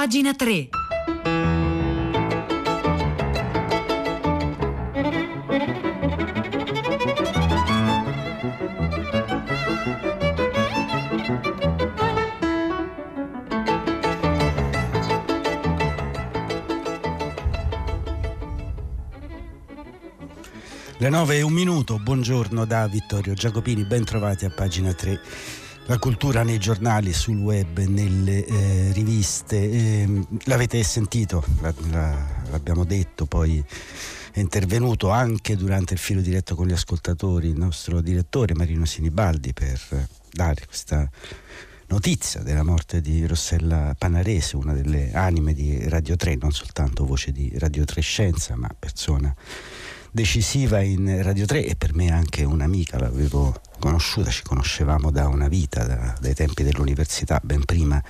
Pagina 0.00 0.32
3. 0.32 0.68
Le 20.96 21.08
9 21.10 21.36
e 21.36 21.42
un 21.42 21.52
minuto, 21.52 21.98
buongiorno 21.98 22.64
da 22.64 22.86
Vittorio 22.86 23.34
Giacopini, 23.34 23.84
ben 23.84 24.04
trovati 24.04 24.46
a 24.46 24.50
pagina 24.50 24.94
3. 24.94 25.20
La 25.90 25.98
cultura 25.98 26.44
nei 26.44 26.58
giornali, 26.58 27.12
sul 27.12 27.38
web, 27.38 27.78
nelle 27.80 28.44
eh, 28.44 28.92
riviste, 28.92 29.56
eh, 29.56 30.24
l'avete 30.44 30.80
sentito, 30.84 31.44
la, 31.60 31.74
la, 31.90 32.26
l'abbiamo 32.48 32.84
detto, 32.84 33.26
poi 33.26 33.60
è 34.30 34.38
intervenuto 34.38 35.10
anche 35.10 35.56
durante 35.56 35.94
il 35.94 35.98
filo 35.98 36.20
diretto 36.20 36.54
con 36.54 36.68
gli 36.68 36.72
ascoltatori 36.72 37.48
il 37.48 37.58
nostro 37.58 38.00
direttore 38.00 38.54
Marino 38.54 38.84
Sinibaldi 38.84 39.52
per 39.52 40.06
dare 40.30 40.64
questa 40.64 41.10
notizia 41.88 42.42
della 42.42 42.62
morte 42.62 43.00
di 43.00 43.26
Rossella 43.26 43.92
Panarese, 43.98 44.54
una 44.54 44.74
delle 44.74 45.12
anime 45.12 45.54
di 45.54 45.88
Radio 45.88 46.14
3, 46.14 46.36
non 46.36 46.52
soltanto 46.52 47.04
voce 47.04 47.32
di 47.32 47.52
Radio 47.58 47.84
3 47.84 48.00
Scienza, 48.00 48.54
ma 48.54 48.68
persona 48.78 49.34
decisiva 50.12 50.80
in 50.82 51.20
Radio 51.24 51.46
3 51.46 51.66
e 51.66 51.74
per 51.74 51.96
me 51.96 52.12
anche 52.12 52.44
un'amica, 52.44 52.96
l'avevo 52.96 53.60
conosciuta, 53.80 54.30
ci 54.30 54.44
conoscevamo 54.44 55.10
da 55.10 55.26
una 55.26 55.48
vita, 55.48 55.84
da, 55.84 56.14
dai 56.20 56.34
tempi 56.34 56.62
dell'università, 56.62 57.40
ben 57.42 57.64
prima 57.64 58.00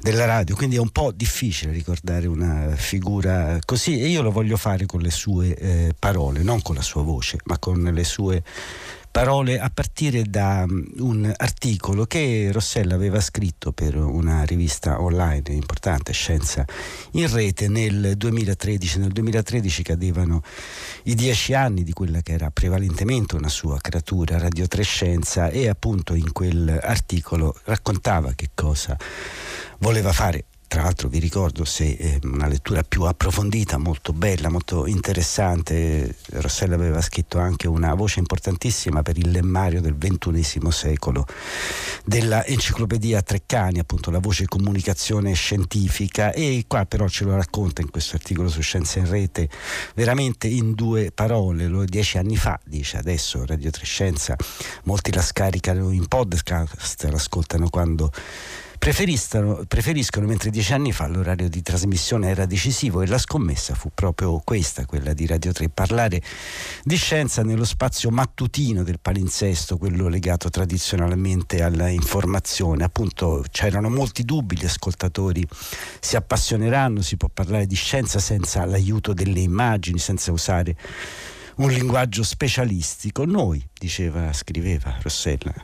della 0.00 0.24
radio, 0.24 0.56
quindi 0.56 0.74
è 0.74 0.80
un 0.80 0.90
po' 0.90 1.12
difficile 1.12 1.70
ricordare 1.70 2.26
una 2.26 2.74
figura 2.74 3.58
così 3.64 4.00
e 4.00 4.08
io 4.08 4.22
lo 4.22 4.32
voglio 4.32 4.56
fare 4.56 4.86
con 4.86 5.00
le 5.00 5.10
sue 5.10 5.56
eh, 5.56 5.94
parole, 5.96 6.42
non 6.42 6.60
con 6.60 6.74
la 6.74 6.82
sua 6.82 7.02
voce, 7.02 7.38
ma 7.44 7.58
con 7.58 7.80
le 7.80 8.04
sue 8.04 8.42
parole 9.14 9.60
a 9.60 9.70
partire 9.72 10.24
da 10.24 10.66
mm, 10.66 10.82
un 10.98 11.32
articolo 11.36 12.04
che 12.04 12.48
Rossella 12.50 12.96
aveva 12.96 13.20
scritto 13.20 13.70
per 13.70 13.94
una 13.94 14.42
rivista 14.42 15.00
online 15.00 15.42
importante, 15.50 16.12
Scienza 16.12 16.64
in 17.12 17.32
rete, 17.32 17.68
nel 17.68 18.14
2013. 18.16 18.98
Nel 18.98 19.12
2013 19.12 19.84
cadevano 19.84 20.42
i 21.04 21.14
dieci 21.14 21.54
anni 21.54 21.84
di 21.84 21.92
quella 21.92 22.22
che 22.22 22.32
era 22.32 22.50
prevalentemente 22.50 23.36
una 23.36 23.48
sua 23.48 23.78
creatura, 23.80 24.36
Radio 24.36 24.66
3 24.66 24.82
Scienza, 24.94 25.48
e 25.48 25.68
appunto 25.68 26.14
in 26.14 26.30
quell'articolo 26.30 27.52
raccontava 27.64 28.32
che 28.36 28.50
cosa 28.54 28.96
voleva 29.78 30.12
fare 30.12 30.44
tra 30.74 30.82
l'altro 30.82 31.06
vi 31.06 31.20
ricordo 31.20 31.64
se 31.64 31.96
è 31.96 32.18
una 32.24 32.48
lettura 32.48 32.82
più 32.82 33.04
approfondita, 33.04 33.78
molto 33.78 34.12
bella, 34.12 34.48
molto 34.48 34.88
interessante. 34.88 36.16
Rossella 36.30 36.74
aveva 36.74 37.00
scritto 37.00 37.38
anche 37.38 37.68
una 37.68 37.94
voce 37.94 38.18
importantissima 38.18 39.00
per 39.00 39.16
il 39.16 39.30
lemmario 39.30 39.80
del 39.80 39.96
XXI 39.96 40.72
secolo 40.72 41.26
della 42.04 42.44
enciclopedia 42.44 43.22
Treccani, 43.22 43.78
appunto 43.78 44.10
la 44.10 44.18
voce 44.18 44.46
comunicazione 44.46 45.32
scientifica 45.34 46.32
e 46.32 46.64
qua 46.66 46.84
però 46.86 47.06
ce 47.06 47.22
lo 47.22 47.36
racconta 47.36 47.80
in 47.80 47.90
questo 47.90 48.16
articolo 48.16 48.48
su 48.48 48.60
Scienza 48.60 48.98
in 48.98 49.08
Rete 49.08 49.48
veramente 49.94 50.48
in 50.48 50.74
due 50.74 51.12
parole, 51.12 51.68
lo 51.68 51.84
dieci 51.84 52.18
anni 52.18 52.36
fa, 52.36 52.58
dice 52.64 52.96
adesso 52.96 53.46
Radio 53.46 53.70
Trescenza, 53.70 54.34
molti 54.82 55.12
la 55.12 55.22
scaricano 55.22 55.92
in 55.92 56.08
podcast, 56.08 57.04
l'ascoltano 57.04 57.70
quando 57.70 58.10
preferiscono, 58.84 59.64
preferiscono, 59.66 60.26
mentre 60.26 60.50
dieci 60.50 60.74
anni 60.74 60.92
fa 60.92 61.06
l'orario 61.06 61.48
di 61.48 61.62
trasmissione 61.62 62.28
era 62.28 62.44
decisivo 62.44 63.00
e 63.00 63.06
la 63.06 63.16
scommessa 63.16 63.74
fu 63.74 63.90
proprio 63.94 64.42
questa, 64.44 64.84
quella 64.84 65.14
di 65.14 65.24
Radio 65.24 65.52
3, 65.52 65.70
parlare 65.70 66.20
di 66.82 66.94
scienza 66.96 67.42
nello 67.42 67.64
spazio 67.64 68.10
mattutino 68.10 68.82
del 68.82 68.98
palinsesto, 69.00 69.78
quello 69.78 70.08
legato 70.08 70.50
tradizionalmente 70.50 71.62
alla 71.62 71.88
informazione. 71.88 72.84
Appunto 72.84 73.42
c'erano 73.50 73.88
molti 73.88 74.22
dubbi, 74.22 74.58
gli 74.58 74.66
ascoltatori 74.66 75.48
si 75.98 76.16
appassioneranno, 76.16 77.00
si 77.00 77.16
può 77.16 77.30
parlare 77.32 77.66
di 77.66 77.76
scienza 77.76 78.18
senza 78.18 78.66
l'aiuto 78.66 79.14
delle 79.14 79.40
immagini, 79.40 79.98
senza 79.98 80.30
usare 80.30 80.76
un 81.56 81.70
linguaggio 81.70 82.22
specialistico. 82.22 83.24
Noi, 83.24 83.66
diceva, 83.72 84.30
scriveva 84.34 84.98
Rossella, 85.00 85.54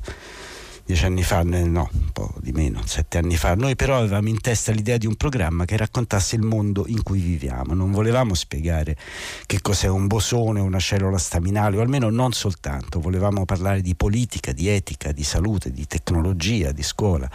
dieci 0.91 1.05
anni 1.05 1.23
fa, 1.23 1.45
no, 1.45 1.89
un 1.93 2.11
po' 2.12 2.34
di 2.41 2.51
meno, 2.51 2.83
sette 2.84 3.19
anni 3.19 3.37
fa, 3.37 3.55
noi 3.55 3.77
però 3.77 3.99
avevamo 3.99 4.28
in 4.28 4.41
testa 4.41 4.73
l'idea 4.73 4.97
di 4.97 5.06
un 5.06 5.15
programma 5.15 5.65
che 5.65 5.77
raccontasse 5.77 6.34
il 6.34 6.43
mondo 6.43 6.84
in 6.89 7.05
cui 7.05 7.21
viviamo. 7.21 7.75
Non 7.75 7.93
volevamo 7.93 8.34
spiegare 8.34 8.97
che 9.47 9.61
cos'è 9.61 9.87
un 9.87 10.09
bosone, 10.09 10.59
una 10.59 10.81
cellula 10.81 11.17
staminale, 11.17 11.77
o 11.77 11.81
almeno 11.81 12.11
non 12.11 12.33
soltanto. 12.33 12.99
Volevamo 12.99 13.45
parlare 13.45 13.83
di 13.83 13.95
politica, 13.95 14.51
di 14.51 14.67
etica, 14.67 15.12
di 15.12 15.23
salute, 15.23 15.71
di 15.71 15.87
tecnologia, 15.87 16.73
di 16.73 16.83
scuola 16.83 17.31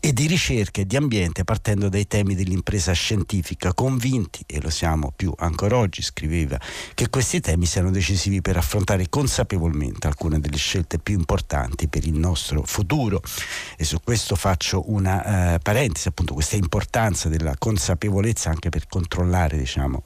e 0.00 0.14
di 0.14 0.26
ricerca 0.26 0.80
e 0.80 0.86
di 0.86 0.96
ambiente 0.96 1.44
partendo 1.44 1.90
dai 1.90 2.06
temi 2.06 2.34
dell'impresa 2.34 2.92
scientifica, 2.92 3.74
convinti, 3.74 4.42
e 4.46 4.62
lo 4.62 4.70
siamo 4.70 5.12
più 5.14 5.34
ancora 5.36 5.76
oggi, 5.76 6.00
scriveva, 6.00 6.58
che 6.94 7.10
questi 7.10 7.40
temi 7.40 7.66
siano 7.66 7.90
decisivi 7.90 8.40
per 8.40 8.56
affrontare 8.56 9.10
consapevolmente 9.10 10.06
alcune 10.06 10.40
delle 10.40 10.56
scelte 10.56 10.98
più 10.98 11.18
importanti 11.18 11.88
per 11.88 12.06
il 12.06 12.18
nostro 12.18 12.62
futuro 12.62 12.84
futuro 12.86 13.20
e 13.76 13.84
su 13.84 13.98
questo 14.02 14.36
faccio 14.36 14.90
una 14.90 15.54
eh, 15.54 15.58
parentesi, 15.58 16.08
appunto 16.08 16.34
questa 16.34 16.54
importanza 16.56 17.28
della 17.28 17.54
consapevolezza 17.58 18.48
anche 18.48 18.68
per 18.68 18.86
controllare 18.86 19.58
diciamo, 19.58 20.04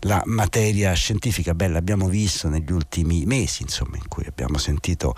la 0.00 0.22
materia 0.26 0.92
scientifica. 0.94 1.54
Beh, 1.54 1.68
l'abbiamo 1.68 2.08
visto 2.08 2.48
negli 2.48 2.70
ultimi 2.70 3.26
mesi, 3.26 3.62
insomma, 3.62 3.96
in 3.96 4.08
cui 4.08 4.24
abbiamo 4.26 4.58
sentito 4.58 5.14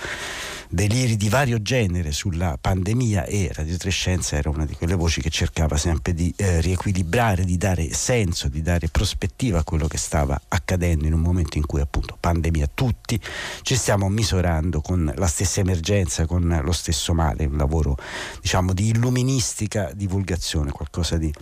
deliri 0.69 1.17
di 1.17 1.29
vario 1.29 1.61
genere 1.63 2.11
sulla 2.13 2.59
pandemia 2.61 3.25
e 3.25 3.51
Radio 3.53 3.77
Trescenza 3.77 4.37
era 4.37 4.51
una 4.51 4.65
di 4.65 4.75
quelle 4.75 4.95
voci 4.95 5.21
che 5.21 5.31
cercava 5.31 5.77
sempre 5.77 6.15
di 6.15 6.33
eh, 6.37 6.61
riequilibrare, 6.61 7.45
di 7.45 7.57
dare 7.57 7.93
senso, 7.93 8.49
di 8.49 8.63
dare 8.63 8.89
prospettiva 8.89 9.61
a 9.61 9.65
quello 9.65 9.87
che 9.87 9.99
stava 9.99 10.41
accadendo 10.49 11.07
in 11.07 11.13
un 11.13 11.21
momento 11.21 11.59
in 11.59 11.67
cui 11.67 11.81
appunto 11.81 12.17
pandemia 12.19 12.71
tutti 12.75 13.21
ci 13.63 13.77
stiamo 13.77 14.09
misurando 14.09 14.81
con 14.81 15.13
la 15.15 15.27
stessa 15.27 15.61
emergenza, 15.61 16.27
con 16.27 16.61
lo 16.63 16.73
stesso 16.73 16.86
male, 17.15 17.45
un 17.45 17.57
lavoro 17.57 17.97
diciamo 18.41 18.73
di 18.73 18.89
illuministica 18.89 19.91
divulgazione, 19.95 20.71
qualcosa 20.71 21.17
di 21.17 21.33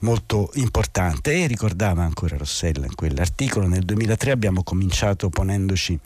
molto 0.00 0.50
importante. 0.54 1.32
E 1.32 1.46
ricordava 1.46 2.02
ancora 2.02 2.36
Rossella 2.36 2.86
in 2.86 2.94
quell'articolo 2.94 3.66
nel 3.66 3.84
2003 3.84 4.30
abbiamo 4.30 4.62
cominciato 4.62 5.28
ponendoci 5.28 5.98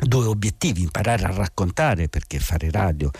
due 0.00 0.26
obiettivi, 0.26 0.82
imparare 0.82 1.24
a 1.24 1.30
raccontare 1.32 2.08
perché 2.08 2.38
fare 2.38 2.70
radio 2.70 3.10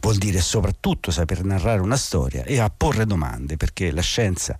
vuol 0.00 0.16
dire 0.16 0.40
soprattutto 0.40 1.10
saper 1.10 1.44
narrare 1.44 1.80
una 1.80 1.96
storia 1.96 2.44
e 2.44 2.58
a 2.58 2.70
porre 2.74 3.06
domande 3.06 3.56
perché 3.56 3.90
la 3.90 4.00
scienza 4.00 4.56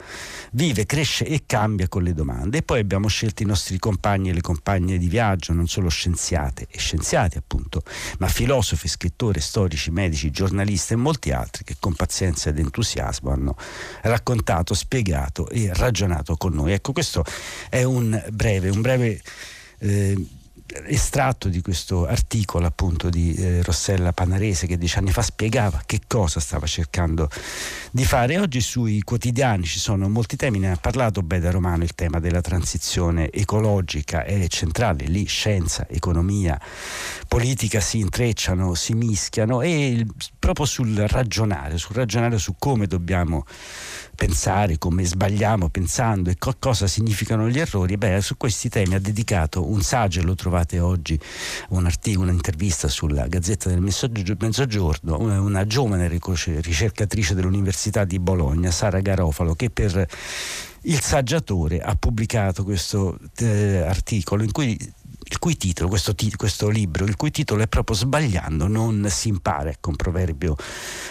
vive, 0.53 0.87
cresce 0.87 1.27
e 1.27 1.45
cambia 1.47 1.89
con 1.89 2.03
le 2.03 2.13
domande 2.13 2.59
e 2.59 2.63
poi 2.63 2.81
abbiamo 2.81 3.09
scelto 3.09 3.43
i 3.43 3.47
nostri 3.47 3.79
compagni 3.79 4.31
e 4.31 4.33
le 4.33 4.41
compagne 4.41 4.99
di 4.99 5.09
viaggio, 5.09 5.53
non 5.53 5.67
solo 5.69 5.89
scienziate 5.89 6.67
e 6.69 6.79
scienziati 6.79 7.39
appunto, 7.39 7.83
ma 8.19 8.29
filosofi, 8.29 8.89
scrittori, 8.89 9.41
storici, 9.41 9.91
medici, 9.91 10.31
giornalisti 10.31 10.93
e 10.93 10.97
molti 10.97 11.31
altri 11.31 11.65
che 11.65 11.77
con 11.79 11.95
pazienza 11.95 12.51
ed 12.51 12.59
entusiasmo 12.59 13.31
hanno 13.31 13.57
raccontato, 14.03 14.75
spiegato 14.75 15.49
e 15.49 15.71
ragionato 15.73 16.37
con 16.37 16.53
noi. 16.53 16.73
Ecco, 16.73 16.93
questo 16.93 17.25
è 17.69 17.83
un 17.83 18.23
breve, 18.31 18.69
un 18.69 18.81
breve 18.81 19.21
eh, 19.79 20.27
estratto 20.87 21.49
di 21.49 21.61
questo 21.61 22.07
articolo 22.07 22.67
appunto 22.67 23.09
di 23.09 23.35
eh, 23.35 23.63
Rossella 23.63 24.13
Panarese 24.13 24.67
che 24.67 24.79
dieci 24.79 24.99
anni 24.99 25.11
fa 25.13 25.23
spiegava 25.23 25.83
che 25.87 26.01
cosa 26.07 26.41
stava 26.41 26.67
cercando 26.67 27.29
di 27.91 28.05
fare. 28.05 28.39
Oggi 28.39 28.61
sui 28.61 29.03
quotidiani 29.03 29.65
ci 29.65 29.79
sono 29.79 30.09
molti 30.09 30.37
temi, 30.37 30.59
ne 30.59 30.73
ha 30.73 30.77
parlato 30.77 31.23
Beda 31.23 31.51
Romano, 31.51 31.83
il 31.83 31.95
tema 31.95 32.21
della 32.21 32.41
transizione 32.41 33.31
ecologica 33.31 34.25
è 34.25 34.47
centrale, 34.49 35.05
lì 35.05 35.25
scienza, 35.25 35.87
economia, 35.89 36.61
politica 37.29 37.81
si 37.81 37.99
intrecciano, 37.99 38.75
si 38.75 38.95
mischiano 38.95 39.63
e 39.63 39.89
il, 39.89 40.13
proprio 40.39 40.67
sul 40.67 40.97
ragionare, 40.97 41.79
sul 41.79 41.97
ragionare 41.97 42.39
su 42.39 42.55
come 42.59 42.87
dobbiamo 42.87 43.45
pensare, 44.21 44.77
come 44.77 45.07
sbagliamo 45.07 45.71
pensando 45.71 46.29
e 46.29 46.37
co- 46.37 46.55
cosa 46.59 46.87
significano 46.87 47.49
gli 47.49 47.59
errori, 47.59 47.97
beh, 47.97 48.21
su 48.21 48.37
questi 48.37 48.69
temi 48.69 48.95
ha 48.95 49.01
dedicato 49.01 49.67
un 49.67 49.81
saggio, 49.81 50.23
lo 50.23 50.35
trovate 50.35 50.79
oggi, 50.79 51.19
un 51.71 51.87
articolo, 51.87 52.29
un'intervista 52.29 52.87
sulla 52.87 53.27
Gazzetta 53.27 53.71
del 53.71 53.81
Mezzogiorno, 53.81 55.19
una, 55.19 55.67
giovane 55.67 56.07
ricercatrice 56.07 57.35
dell'Università 57.35 58.05
di 58.05 58.19
Bologna, 58.19 58.71
Sara 58.71 59.01
Garofalo, 59.01 59.55
che 59.55 59.71
per 59.71 60.07
il 60.83 61.01
saggiatore 61.01 61.81
ha 61.81 61.95
pubblicato 61.95 62.63
questo 62.63 63.19
eh, 63.39 63.79
articolo 63.79 64.43
in 64.43 64.53
cui 64.53 64.79
il 65.31 65.39
cui 65.39 65.57
titolo, 65.57 65.89
questo, 65.89 66.13
questo, 66.37 66.69
libro, 66.69 67.05
il 67.05 67.15
cui 67.15 67.31
titolo 67.31 67.63
è 67.63 67.69
proprio 67.69 67.95
Sbagliando 67.95 68.67
non 68.67 69.07
si 69.09 69.29
impara, 69.29 69.71
ecco 69.71 69.91
un 69.91 69.97
proverbio 69.97 70.57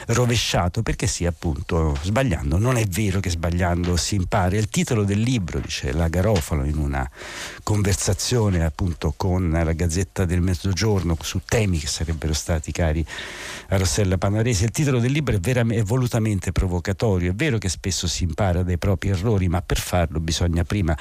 rovesciato, 0.08 0.84
perché 0.84 1.08
sì 1.08 1.26
appunto 1.26 1.98
sbagliando, 2.02 2.58
non 2.58 2.76
è 2.76 2.86
vero 2.86 3.22
che 3.22 3.30
sbagliando 3.30 3.96
si 3.96 4.16
impara, 4.16 4.58
il 4.58 4.68
titolo 4.68 5.06
del 5.06 5.22
libro, 5.22 5.60
dice 5.60 5.94
la 5.94 6.10
Garofalo 6.10 6.66
in 6.66 6.78
una 6.78 7.10
conversazione 7.64 8.66
appunto 8.66 9.14
con 9.16 9.50
la 9.52 9.72
Gazzetta 9.72 10.26
del 10.26 10.42
Mezzogiorno 10.42 11.16
su 11.22 11.40
temi 11.46 11.80
che 11.80 11.88
sarebbero 11.88 12.34
stati 12.34 12.74
cari 12.74 13.06
a 13.70 13.78
Rossella 13.78 14.18
Panarese, 14.18 14.66
il 14.66 14.72
titolo 14.72 15.00
del 15.00 15.14
libro 15.14 15.36
è, 15.36 15.40
vera- 15.40 15.66
è 15.66 15.84
volutamente 15.84 16.52
provocatorio, 16.52 17.32
è 17.32 17.36
vero 17.36 17.58
che 17.58 17.70
spesso 17.70 18.06
si 18.06 18.26
impara 18.26 18.64
dai 18.64 18.78
propri 18.78 19.10
errori, 19.10 19.48
ma 19.48 19.62
per 19.62 19.80
farlo 19.80 20.20
bisogna 20.20 20.66
prima 20.66 20.98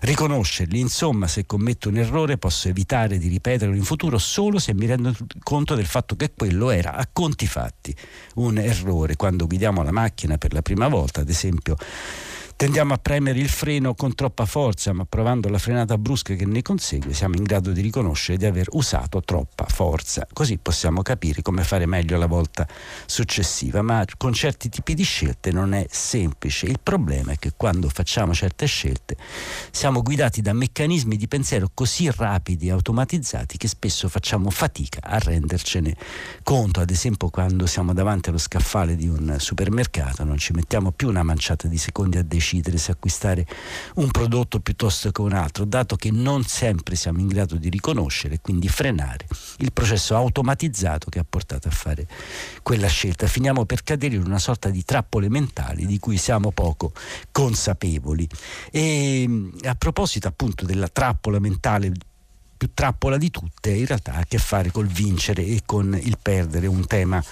riconoscerli, 0.00 0.78
insomma 0.78 1.26
se 1.26 1.46
commetto 1.46 1.88
un 1.88 1.96
errore 1.96 2.36
posso 2.36 2.57
evitare 2.66 3.18
di 3.18 3.28
ripeterlo 3.28 3.76
in 3.76 3.84
futuro 3.84 4.18
solo 4.18 4.58
se 4.58 4.74
mi 4.74 4.86
rendo 4.86 5.14
conto 5.44 5.76
del 5.76 5.86
fatto 5.86 6.16
che 6.16 6.32
quello 6.34 6.70
era 6.70 6.94
a 6.94 7.08
conti 7.12 7.46
fatti 7.46 7.94
un 8.34 8.58
errore. 8.58 9.14
Quando 9.14 9.46
guidiamo 9.46 9.84
la 9.84 9.92
macchina 9.92 10.38
per 10.38 10.52
la 10.52 10.62
prima 10.62 10.88
volta, 10.88 11.20
ad 11.20 11.28
esempio, 11.28 11.76
Tendiamo 12.58 12.92
a 12.92 12.98
premere 12.98 13.38
il 13.38 13.48
freno 13.48 13.94
con 13.94 14.16
troppa 14.16 14.44
forza, 14.44 14.92
ma 14.92 15.04
provando 15.04 15.48
la 15.48 15.58
frenata 15.58 15.96
brusca 15.96 16.34
che 16.34 16.44
ne 16.44 16.60
consegue, 16.60 17.14
siamo 17.14 17.36
in 17.36 17.44
grado 17.44 17.70
di 17.70 17.80
riconoscere 17.80 18.36
di 18.36 18.46
aver 18.46 18.66
usato 18.72 19.22
troppa 19.22 19.64
forza. 19.66 20.26
Così 20.32 20.58
possiamo 20.58 21.02
capire 21.02 21.40
come 21.40 21.62
fare 21.62 21.86
meglio 21.86 22.18
la 22.18 22.26
volta 22.26 22.66
successiva. 23.06 23.80
Ma 23.82 24.04
con 24.16 24.32
certi 24.32 24.68
tipi 24.70 24.94
di 24.94 25.04
scelte 25.04 25.52
non 25.52 25.72
è 25.72 25.86
semplice. 25.88 26.66
Il 26.66 26.80
problema 26.82 27.30
è 27.30 27.38
che 27.38 27.52
quando 27.56 27.88
facciamo 27.88 28.34
certe 28.34 28.66
scelte 28.66 29.16
siamo 29.70 30.02
guidati 30.02 30.40
da 30.40 30.52
meccanismi 30.52 31.16
di 31.16 31.28
pensiero 31.28 31.70
così 31.72 32.10
rapidi 32.10 32.66
e 32.66 32.72
automatizzati 32.72 33.56
che 33.56 33.68
spesso 33.68 34.08
facciamo 34.08 34.50
fatica 34.50 34.98
a 35.04 35.20
rendercene 35.20 35.94
conto. 36.42 36.80
Ad 36.80 36.90
esempio, 36.90 37.28
quando 37.28 37.66
siamo 37.66 37.92
davanti 37.92 38.30
allo 38.30 38.38
scaffale 38.38 38.96
di 38.96 39.06
un 39.06 39.36
supermercato, 39.38 40.24
non 40.24 40.38
ci 40.38 40.52
mettiamo 40.52 40.90
più 40.90 41.06
una 41.06 41.22
manciata 41.22 41.68
di 41.68 41.78
secondi 41.78 42.18
a 42.18 42.22
decidere 42.24 42.46
decidere 42.48 42.78
se 42.78 42.92
acquistare 42.92 43.46
un 43.96 44.10
prodotto 44.10 44.60
piuttosto 44.60 45.10
che 45.10 45.20
un 45.20 45.32
altro, 45.32 45.66
dato 45.66 45.96
che 45.96 46.10
non 46.10 46.44
sempre 46.44 46.96
siamo 46.96 47.18
in 47.18 47.26
grado 47.26 47.56
di 47.56 47.68
riconoscere 47.68 48.36
e 48.36 48.40
quindi 48.40 48.68
frenare 48.68 49.26
il 49.58 49.72
processo 49.72 50.16
automatizzato 50.16 51.10
che 51.10 51.18
ha 51.18 51.26
portato 51.28 51.68
a 51.68 51.70
fare 51.70 52.06
quella 52.62 52.88
scelta. 52.88 53.26
Finiamo 53.26 53.66
per 53.66 53.82
cadere 53.82 54.14
in 54.14 54.24
una 54.24 54.38
sorta 54.38 54.70
di 54.70 54.82
trappole 54.84 55.28
mentali 55.28 55.84
di 55.84 55.98
cui 55.98 56.16
siamo 56.16 56.50
poco 56.52 56.92
consapevoli. 57.30 58.26
E 58.70 59.28
a 59.64 59.74
proposito 59.74 60.28
appunto 60.28 60.64
della 60.64 60.88
trappola 60.88 61.38
mentale 61.38 61.92
più 62.58 62.72
trappola 62.74 63.16
di 63.16 63.30
tutte 63.30 63.70
in 63.70 63.86
realtà 63.86 64.14
ha 64.14 64.18
a 64.18 64.24
che 64.26 64.36
fare 64.36 64.70
col 64.70 64.88
vincere 64.88 65.44
e 65.44 65.62
con 65.64 65.98
il 66.02 66.18
perdere, 66.20 66.66
un 66.66 66.86
tema 66.86 67.24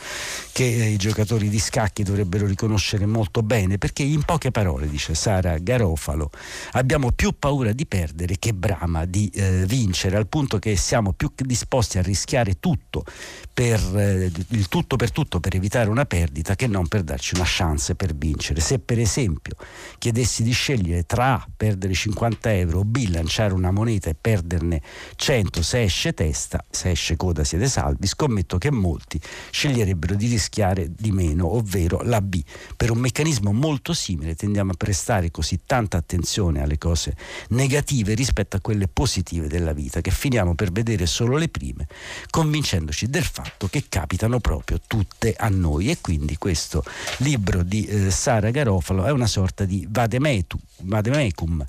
che 0.52 0.64
i 0.64 0.96
giocatori 0.96 1.50
di 1.50 1.58
scacchi 1.58 2.02
dovrebbero 2.02 2.46
riconoscere 2.46 3.04
molto 3.04 3.42
bene, 3.42 3.76
perché 3.76 4.02
in 4.02 4.22
poche 4.22 4.50
parole, 4.50 4.88
dice 4.88 5.14
Sara 5.14 5.58
Garofalo, 5.58 6.30
abbiamo 6.72 7.12
più 7.12 7.34
paura 7.38 7.72
di 7.72 7.84
perdere 7.84 8.36
che 8.38 8.54
brama 8.54 9.04
di 9.04 9.28
eh, 9.34 9.66
vincere, 9.66 10.16
al 10.16 10.28
punto 10.28 10.58
che 10.58 10.76
siamo 10.76 11.12
più 11.12 11.30
disposti 11.36 11.98
a 11.98 12.02
rischiare 12.02 12.58
tutto 12.60 13.04
per, 13.52 13.80
eh, 13.96 14.30
il 14.48 14.68
tutto 14.68 14.96
per 14.96 15.10
tutto 15.10 15.40
per 15.40 15.56
evitare 15.56 15.90
una 15.90 16.04
perdita 16.06 16.54
che 16.54 16.66
non 16.66 16.86
per 16.88 17.02
darci 17.02 17.34
una 17.34 17.44
chance 17.46 17.94
per 17.94 18.14
vincere. 18.14 18.60
Se 18.60 18.78
per 18.78 18.98
esempio 18.98 19.56
chiedessi 19.98 20.42
di 20.42 20.52
scegliere 20.52 21.04
tra 21.04 21.44
perdere 21.56 21.92
50 21.92 22.54
euro 22.54 22.78
o 22.80 22.84
B 22.84 23.08
lanciare 23.08 23.52
una 23.52 23.70
moneta 23.70 24.08
e 24.08 24.14
perderne 24.18 24.80
100 25.16 25.62
se 25.62 25.82
esce 25.82 26.12
testa, 26.12 26.64
se 26.70 26.90
esce 26.90 27.16
coda 27.16 27.42
siete 27.42 27.68
salvi, 27.68 28.06
scommetto 28.06 28.58
che 28.58 28.70
molti 28.70 29.20
sceglierebbero 29.50 30.14
di 30.14 30.28
rischiare 30.28 30.92
di 30.94 31.10
meno, 31.10 31.54
ovvero 31.54 32.02
la 32.02 32.20
B. 32.20 32.42
Per 32.76 32.90
un 32.90 32.98
meccanismo 32.98 33.52
molto 33.52 33.94
simile 33.94 34.34
tendiamo 34.34 34.72
a 34.72 34.74
prestare 34.76 35.30
così 35.30 35.60
tanta 35.64 35.96
attenzione 35.96 36.62
alle 36.62 36.78
cose 36.78 37.16
negative 37.48 38.14
rispetto 38.14 38.56
a 38.56 38.60
quelle 38.60 38.88
positive 38.88 39.48
della 39.48 39.72
vita 39.72 40.00
che 40.00 40.10
finiamo 40.10 40.54
per 40.54 40.70
vedere 40.70 41.06
solo 41.06 41.36
le 41.36 41.48
prime, 41.48 41.86
convincendoci 42.30 43.08
del 43.08 43.24
fatto 43.24 43.68
che 43.68 43.84
capitano 43.88 44.38
proprio 44.38 44.80
tutte 44.86 45.34
a 45.36 45.48
noi. 45.48 45.90
E 45.90 45.98
quindi 46.00 46.36
questo 46.36 46.84
libro 47.18 47.62
di 47.62 47.84
eh, 47.86 48.10
Sara 48.10 48.50
Garofalo 48.50 49.04
è 49.04 49.10
una 49.10 49.26
sorta 49.26 49.64
di 49.64 49.86
vademecum 49.88 51.64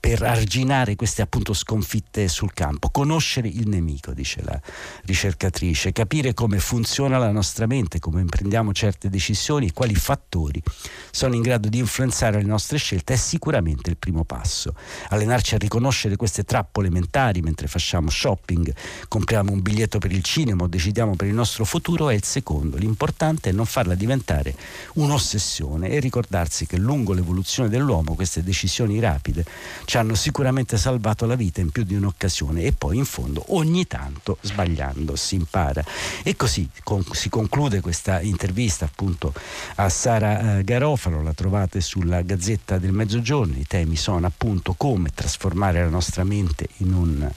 per 0.00 0.22
arginare 0.22 0.96
queste 0.96 1.22
appunto 1.22 1.52
sconfitte 1.52 2.28
sul 2.28 2.52
campo 2.52 2.85
campo, 2.86 2.90
conoscere 2.90 3.48
il 3.48 3.68
nemico, 3.68 4.12
dice 4.12 4.42
la 4.42 4.60
ricercatrice, 5.04 5.92
capire 5.92 6.34
come 6.34 6.58
funziona 6.58 7.18
la 7.18 7.30
nostra 7.30 7.66
mente, 7.66 7.98
come 7.98 8.24
prendiamo 8.24 8.72
certe 8.72 9.08
decisioni, 9.08 9.72
quali 9.72 9.94
fattori 9.94 10.62
sono 11.10 11.34
in 11.34 11.42
grado 11.42 11.68
di 11.68 11.78
influenzare 11.78 12.38
le 12.38 12.44
nostre 12.44 12.78
scelte 12.78 13.14
è 13.14 13.16
sicuramente 13.16 13.90
il 13.90 13.96
primo 13.96 14.24
passo. 14.24 14.74
Allenarci 15.08 15.54
a 15.54 15.58
riconoscere 15.58 16.16
queste 16.16 16.44
trappole 16.44 16.90
mentali 16.90 17.40
mentre 17.40 17.66
facciamo 17.66 18.10
shopping, 18.10 18.72
compriamo 19.08 19.52
un 19.52 19.60
biglietto 19.60 19.98
per 19.98 20.12
il 20.12 20.22
cinema 20.22 20.64
o 20.64 20.66
decidiamo 20.66 21.16
per 21.16 21.28
il 21.28 21.34
nostro 21.34 21.64
futuro 21.64 22.08
è 22.08 22.14
il 22.14 22.24
secondo. 22.24 22.76
L'importante 22.76 23.50
è 23.50 23.52
non 23.52 23.66
farla 23.66 23.94
diventare 23.94 24.54
un'ossessione 24.94 25.90
e 25.90 26.00
ricordarsi 26.00 26.66
che 26.66 26.76
lungo 26.76 27.12
l'evoluzione 27.12 27.68
dell'uomo 27.68 28.14
queste 28.14 28.42
decisioni 28.42 28.98
rapide 29.00 29.44
ci 29.84 29.96
hanno 29.96 30.14
sicuramente 30.14 30.76
salvato 30.76 31.26
la 31.26 31.34
vita 31.34 31.60
in 31.60 31.70
più 31.70 31.84
di 31.84 31.94
un'occasione 31.94 32.62
e 32.62 32.72
poi 32.76 32.98
in 32.98 33.04
fondo 33.04 33.44
ogni 33.48 33.86
tanto 33.86 34.38
sbagliando 34.40 35.16
si 35.16 35.34
impara. 35.34 35.84
E 36.22 36.36
così 36.36 36.68
con, 36.82 37.04
si 37.12 37.28
conclude 37.28 37.80
questa 37.80 38.20
intervista 38.20 38.84
appunto 38.84 39.32
a 39.76 39.88
Sara 39.88 40.58
eh, 40.58 40.64
Garofalo, 40.64 41.22
la 41.22 41.32
trovate 41.32 41.80
sulla 41.80 42.22
Gazzetta 42.22 42.78
del 42.78 42.92
Mezzogiorno, 42.92 43.56
i 43.56 43.66
temi 43.66 43.96
sono 43.96 44.26
appunto 44.26 44.74
come 44.76 45.10
trasformare 45.14 45.80
la 45.80 45.88
nostra 45.88 46.24
mente 46.24 46.68
in 46.78 46.92
un, 46.92 47.30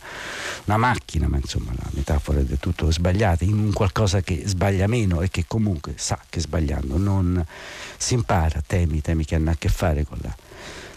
una 0.66 0.78
macchina, 0.78 1.28
ma 1.28 1.38
insomma 1.38 1.72
la 1.76 1.90
metafora 1.94 2.40
è 2.40 2.44
del 2.44 2.60
tutto 2.60 2.92
sbagliata, 2.92 3.44
in 3.44 3.58
un 3.58 3.74
qualcosa 3.74 4.22
che 4.22 4.44
sbaglia 4.46 4.88
meno 4.88 5.22
e 5.22 5.30
che 5.30 5.46
comunque 5.48 5.94
sa 5.96 6.20
che 6.30 6.40
sbagliando 6.40 6.98
non 6.98 7.46
si 7.98 8.14
impara, 8.14 8.62
temi, 8.66 9.02
temi 9.02 9.26
che 9.26 9.36
hanno 9.36 9.52
a 9.52 9.56
che 9.58 9.70
fare 9.70 10.04
con 10.06 10.18
la 10.22 10.36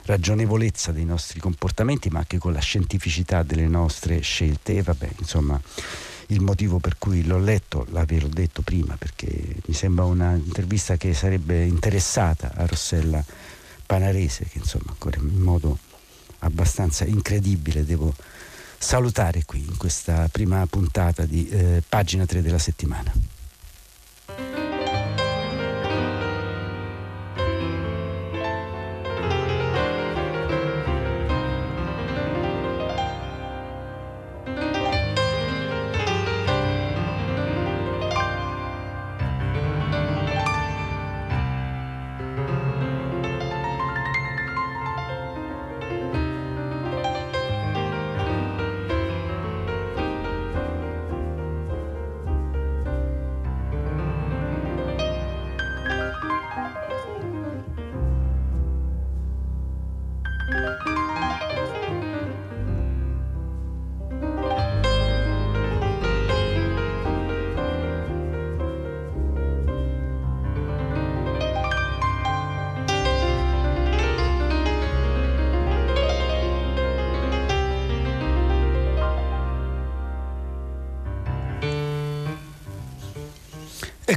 ragionevolezza 0.04 0.92
dei 0.92 1.04
nostri 1.04 1.40
comportamenti, 1.40 2.08
ma 2.08 2.20
anche 2.20 2.38
con 2.38 2.52
la 2.52 2.60
scientificità 2.60 3.42
delle 3.42 3.66
nostre 3.66 4.20
scelte. 4.20 4.76
E 4.76 4.82
vabbè, 4.82 5.08
insomma, 5.18 5.60
il 6.28 6.40
motivo 6.40 6.78
per 6.78 6.98
cui 6.98 7.24
l'ho 7.24 7.38
letto, 7.38 7.86
l'avevo 7.90 8.28
detto 8.28 8.62
prima, 8.62 8.96
perché 8.96 9.26
mi 9.66 9.74
sembra 9.74 10.04
un'intervista 10.04 10.96
che 10.96 11.14
sarebbe 11.14 11.64
interessata 11.64 12.52
a 12.54 12.66
Rossella 12.66 13.24
Panarese, 13.86 14.46
che 14.46 14.58
insomma 14.58 14.90
ancora 14.90 15.18
in 15.20 15.40
modo 15.40 15.78
abbastanza 16.40 17.04
incredibile 17.04 17.84
devo 17.84 18.14
salutare 18.78 19.44
qui 19.44 19.60
in 19.60 19.76
questa 19.76 20.28
prima 20.30 20.66
puntata 20.66 21.24
di 21.24 21.48
eh, 21.48 21.82
pagina 21.88 22.26
3 22.26 22.42
della 22.42 22.58
settimana. 22.58 23.12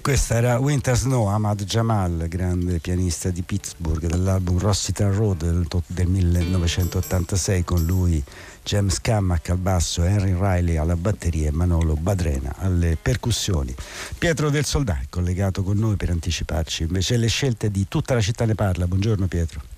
Questa 0.05 0.35
era 0.35 0.59
Winter 0.59 0.95
Snow, 0.95 1.25
Ahmad 1.25 1.63
Jamal, 1.63 2.27
grande 2.27 2.77
pianista 2.77 3.31
di 3.31 3.41
Pittsburgh, 3.41 4.05
dall'album 4.05 4.59
Rossiter 4.59 5.11
Road 5.11 5.43
del, 5.43 5.67
del 5.87 6.07
1986, 6.07 7.63
con 7.63 7.83
lui 7.83 8.23
James 8.61 9.01
Cammack 9.01 9.49
al 9.49 9.57
basso, 9.57 10.03
Henry 10.03 10.37
Riley 10.39 10.77
alla 10.77 10.95
batteria 10.95 11.47
e 11.47 11.51
Manolo 11.51 11.95
Badrena 11.95 12.53
alle 12.59 12.99
percussioni. 13.01 13.73
Pietro 14.19 14.51
del 14.51 14.65
Soldà 14.65 14.99
è 15.01 15.05
collegato 15.09 15.63
con 15.63 15.79
noi 15.79 15.95
per 15.95 16.11
anticiparci 16.11 16.83
invece 16.83 17.17
le 17.17 17.27
scelte 17.27 17.71
di 17.71 17.87
tutta 17.87 18.13
la 18.13 18.21
città 18.21 18.45
ne 18.45 18.53
parla. 18.53 18.85
Buongiorno 18.85 19.25
Pietro. 19.25 19.74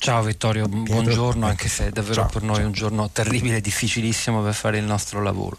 Ciao 0.00 0.22
Vittorio, 0.22 0.68
Pietro. 0.68 0.94
buongiorno, 0.94 1.44
anche 1.44 1.68
se 1.68 1.88
è 1.88 1.90
davvero 1.90 2.14
ciao, 2.14 2.28
per 2.28 2.42
noi 2.42 2.56
ciao. 2.58 2.66
un 2.66 2.72
giorno 2.72 3.10
terribile 3.10 3.60
difficilissimo 3.60 4.42
per 4.42 4.54
fare 4.54 4.78
il 4.78 4.84
nostro 4.84 5.20
lavoro. 5.20 5.58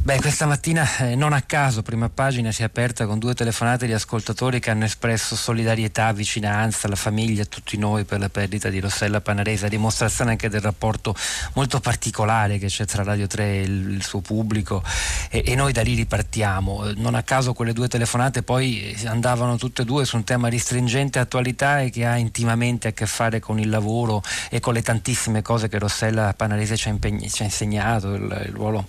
Beh, 0.00 0.20
questa 0.20 0.44
mattina 0.44 0.86
eh, 0.98 1.14
non 1.14 1.32
a 1.32 1.40
caso 1.40 1.82
prima 1.82 2.10
pagina 2.10 2.50
si 2.50 2.60
è 2.60 2.64
aperta 2.64 3.06
con 3.06 3.18
due 3.18 3.32
telefonate 3.32 3.86
di 3.86 3.92
ascoltatori 3.92 4.60
che 4.60 4.70
hanno 4.70 4.84
espresso 4.84 5.36
solidarietà, 5.36 6.12
vicinanza 6.12 6.88
alla 6.88 6.96
famiglia, 6.96 7.44
a 7.44 7.46
tutti 7.46 7.78
noi 7.78 8.04
per 8.04 8.18
la 8.18 8.28
perdita 8.28 8.68
di 8.68 8.80
Rossella 8.80 9.20
Panarese, 9.20 9.66
a 9.66 9.68
dimostrazione 9.70 10.32
anche 10.32 10.50
del 10.50 10.60
rapporto 10.60 11.14
molto 11.54 11.80
particolare 11.80 12.58
che 12.58 12.66
c'è 12.66 12.84
tra 12.84 13.02
Radio 13.02 13.26
3 13.28 13.44
e 13.44 13.60
il, 13.62 13.94
il 13.94 14.04
suo 14.04 14.20
pubblico 14.20 14.82
e, 15.30 15.42
e, 15.46 15.54
noi 15.54 15.72
da 15.72 15.80
lì 15.80 15.94
ripartiamo. 15.94 16.92
Non 16.96 17.14
a 17.14 17.22
caso 17.22 17.54
quelle 17.54 17.72
due 17.72 17.88
telefonate 17.88 18.42
poi 18.42 18.94
andavano 19.06 19.56
tutte 19.56 19.82
e 19.82 19.84
due 19.86 20.04
su 20.04 20.16
un 20.16 20.24
tema 20.24 20.48
di 20.50 20.58
stringente 20.58 21.18
attualità 21.18 21.80
e 21.80 21.90
che 21.90 22.04
ha 22.04 22.16
intimamente 22.16 22.88
a 22.88 22.92
che 22.92 23.06
fare 23.06 23.40
con 23.44 23.60
il 23.60 23.68
lavoro 23.68 24.22
e 24.48 24.58
con 24.58 24.72
le 24.72 24.80
tantissime 24.80 25.42
cose 25.42 25.68
che 25.68 25.78
Rossella 25.78 26.32
Panarese 26.32 26.78
ci 26.78 26.88
ha, 26.88 26.90
impegni, 26.90 27.30
ci 27.30 27.42
ha 27.42 27.44
insegnato, 27.44 28.14
il, 28.14 28.44
il 28.46 28.52
ruolo 28.54 28.86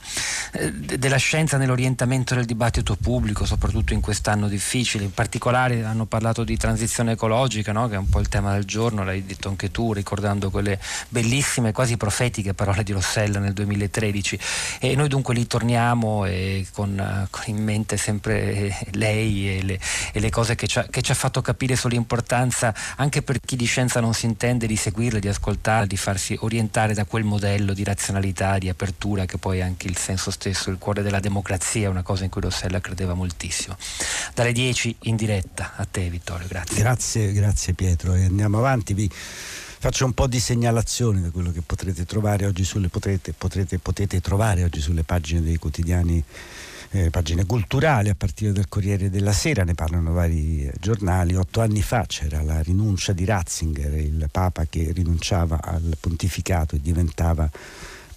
eh, 0.53 0.71
della 0.71 1.17
scienza 1.17 1.57
nell'orientamento 1.57 2.35
del 2.35 2.45
dibattito 2.45 2.95
pubblico, 2.95 3.45
soprattutto 3.45 3.91
in 3.91 3.99
quest'anno 3.99 4.47
difficile. 4.47 5.03
In 5.03 5.13
particolare 5.13 5.83
hanno 5.83 6.05
parlato 6.05 6.45
di 6.45 6.55
transizione 6.55 7.11
ecologica, 7.11 7.73
no? 7.73 7.89
che 7.89 7.95
è 7.95 7.97
un 7.97 8.07
po' 8.07 8.21
il 8.21 8.29
tema 8.29 8.53
del 8.53 8.63
giorno, 8.63 9.03
l'hai 9.03 9.25
detto 9.25 9.49
anche 9.49 9.71
tu, 9.71 9.91
ricordando 9.91 10.49
quelle 10.49 10.79
bellissime, 11.09 11.73
quasi 11.73 11.97
profetiche 11.97 12.53
parole 12.53 12.83
di 12.83 12.93
Rossella 12.93 13.39
nel 13.39 13.51
2013. 13.51 14.39
E 14.79 14.95
noi 14.95 15.09
dunque 15.09 15.33
lì 15.33 15.45
torniamo 15.47 16.25
con, 16.71 17.27
con, 17.29 17.43
in 17.47 17.61
mente 17.61 17.97
sempre 17.97 18.77
lei 18.91 19.57
e 19.57 19.63
le, 19.63 19.79
e 20.13 20.19
le 20.21 20.29
cose 20.29 20.55
che 20.55 20.67
ci, 20.67 20.79
ha, 20.79 20.87
che 20.89 21.01
ci 21.01 21.11
ha 21.11 21.15
fatto 21.15 21.41
capire 21.41 21.75
sull'importanza 21.75 22.73
anche 22.95 23.21
per 23.21 23.39
chi 23.41 23.57
di 23.57 23.65
scienza 23.65 23.99
non 23.99 24.13
si 24.13 24.25
intende 24.25 24.43
pretende 24.45 24.67
di 24.67 24.75
seguirle, 24.75 25.19
di 25.19 25.27
ascoltarle, 25.27 25.87
di 25.87 25.97
farsi 25.97 26.37
orientare 26.39 26.93
da 26.93 27.05
quel 27.05 27.23
modello 27.23 27.73
di 27.73 27.83
razionalità, 27.83 28.59
di 28.59 28.69
apertura 28.69 29.25
che 29.25 29.39
poi 29.39 29.57
è 29.57 29.61
anche 29.61 29.87
il 29.87 29.97
senso 29.97 30.29
stesso, 30.29 30.69
il 30.69 30.77
cuore 30.77 31.01
della 31.01 31.19
democrazia, 31.19 31.89
una 31.89 32.03
cosa 32.03 32.25
in 32.25 32.29
cui 32.29 32.41
Rossella 32.41 32.79
credeva 32.79 33.15
moltissimo. 33.15 33.75
Dalle 34.35 34.51
10 34.51 34.97
in 35.03 35.15
diretta 35.15 35.73
a 35.75 35.85
te 35.89 36.07
Vittorio, 36.11 36.45
grazie. 36.47 36.77
Grazie, 36.77 37.31
grazie 37.31 37.73
Pietro 37.73 38.13
e 38.13 38.25
andiamo 38.25 38.59
avanti. 38.59 38.93
Vi 38.93 39.09
faccio 39.11 40.05
un 40.05 40.13
po' 40.13 40.27
di 40.27 40.39
segnalazioni 40.39 41.23
da 41.23 41.31
quello 41.31 41.51
che 41.51 41.61
potrete 41.61 42.05
trovare 42.05 42.45
oggi 42.45 42.63
sulle 42.63 42.89
potrete, 42.89 43.33
potrete, 43.33 43.79
potete 43.79 44.21
trovare 44.21 44.63
oggi 44.63 44.79
sulle 44.79 45.03
pagine 45.03 45.41
dei 45.41 45.57
quotidiani 45.57 46.23
eh, 46.91 47.09
pagine 47.09 47.45
culturali 47.45 48.09
a 48.09 48.15
partire 48.15 48.51
dal 48.51 48.67
Corriere 48.67 49.09
della 49.09 49.33
Sera, 49.33 49.63
ne 49.63 49.73
parlano 49.73 50.11
vari 50.11 50.69
giornali. 50.79 51.35
Otto 51.35 51.61
anni 51.61 51.81
fa 51.81 52.05
c'era 52.07 52.41
la 52.41 52.61
rinuncia 52.61 53.13
di 53.13 53.25
Ratzinger, 53.25 53.93
il 53.95 54.27
Papa 54.31 54.65
che 54.65 54.91
rinunciava 54.93 55.61
al 55.61 55.97
pontificato 55.99 56.75
e 56.75 56.81
diventava 56.81 57.49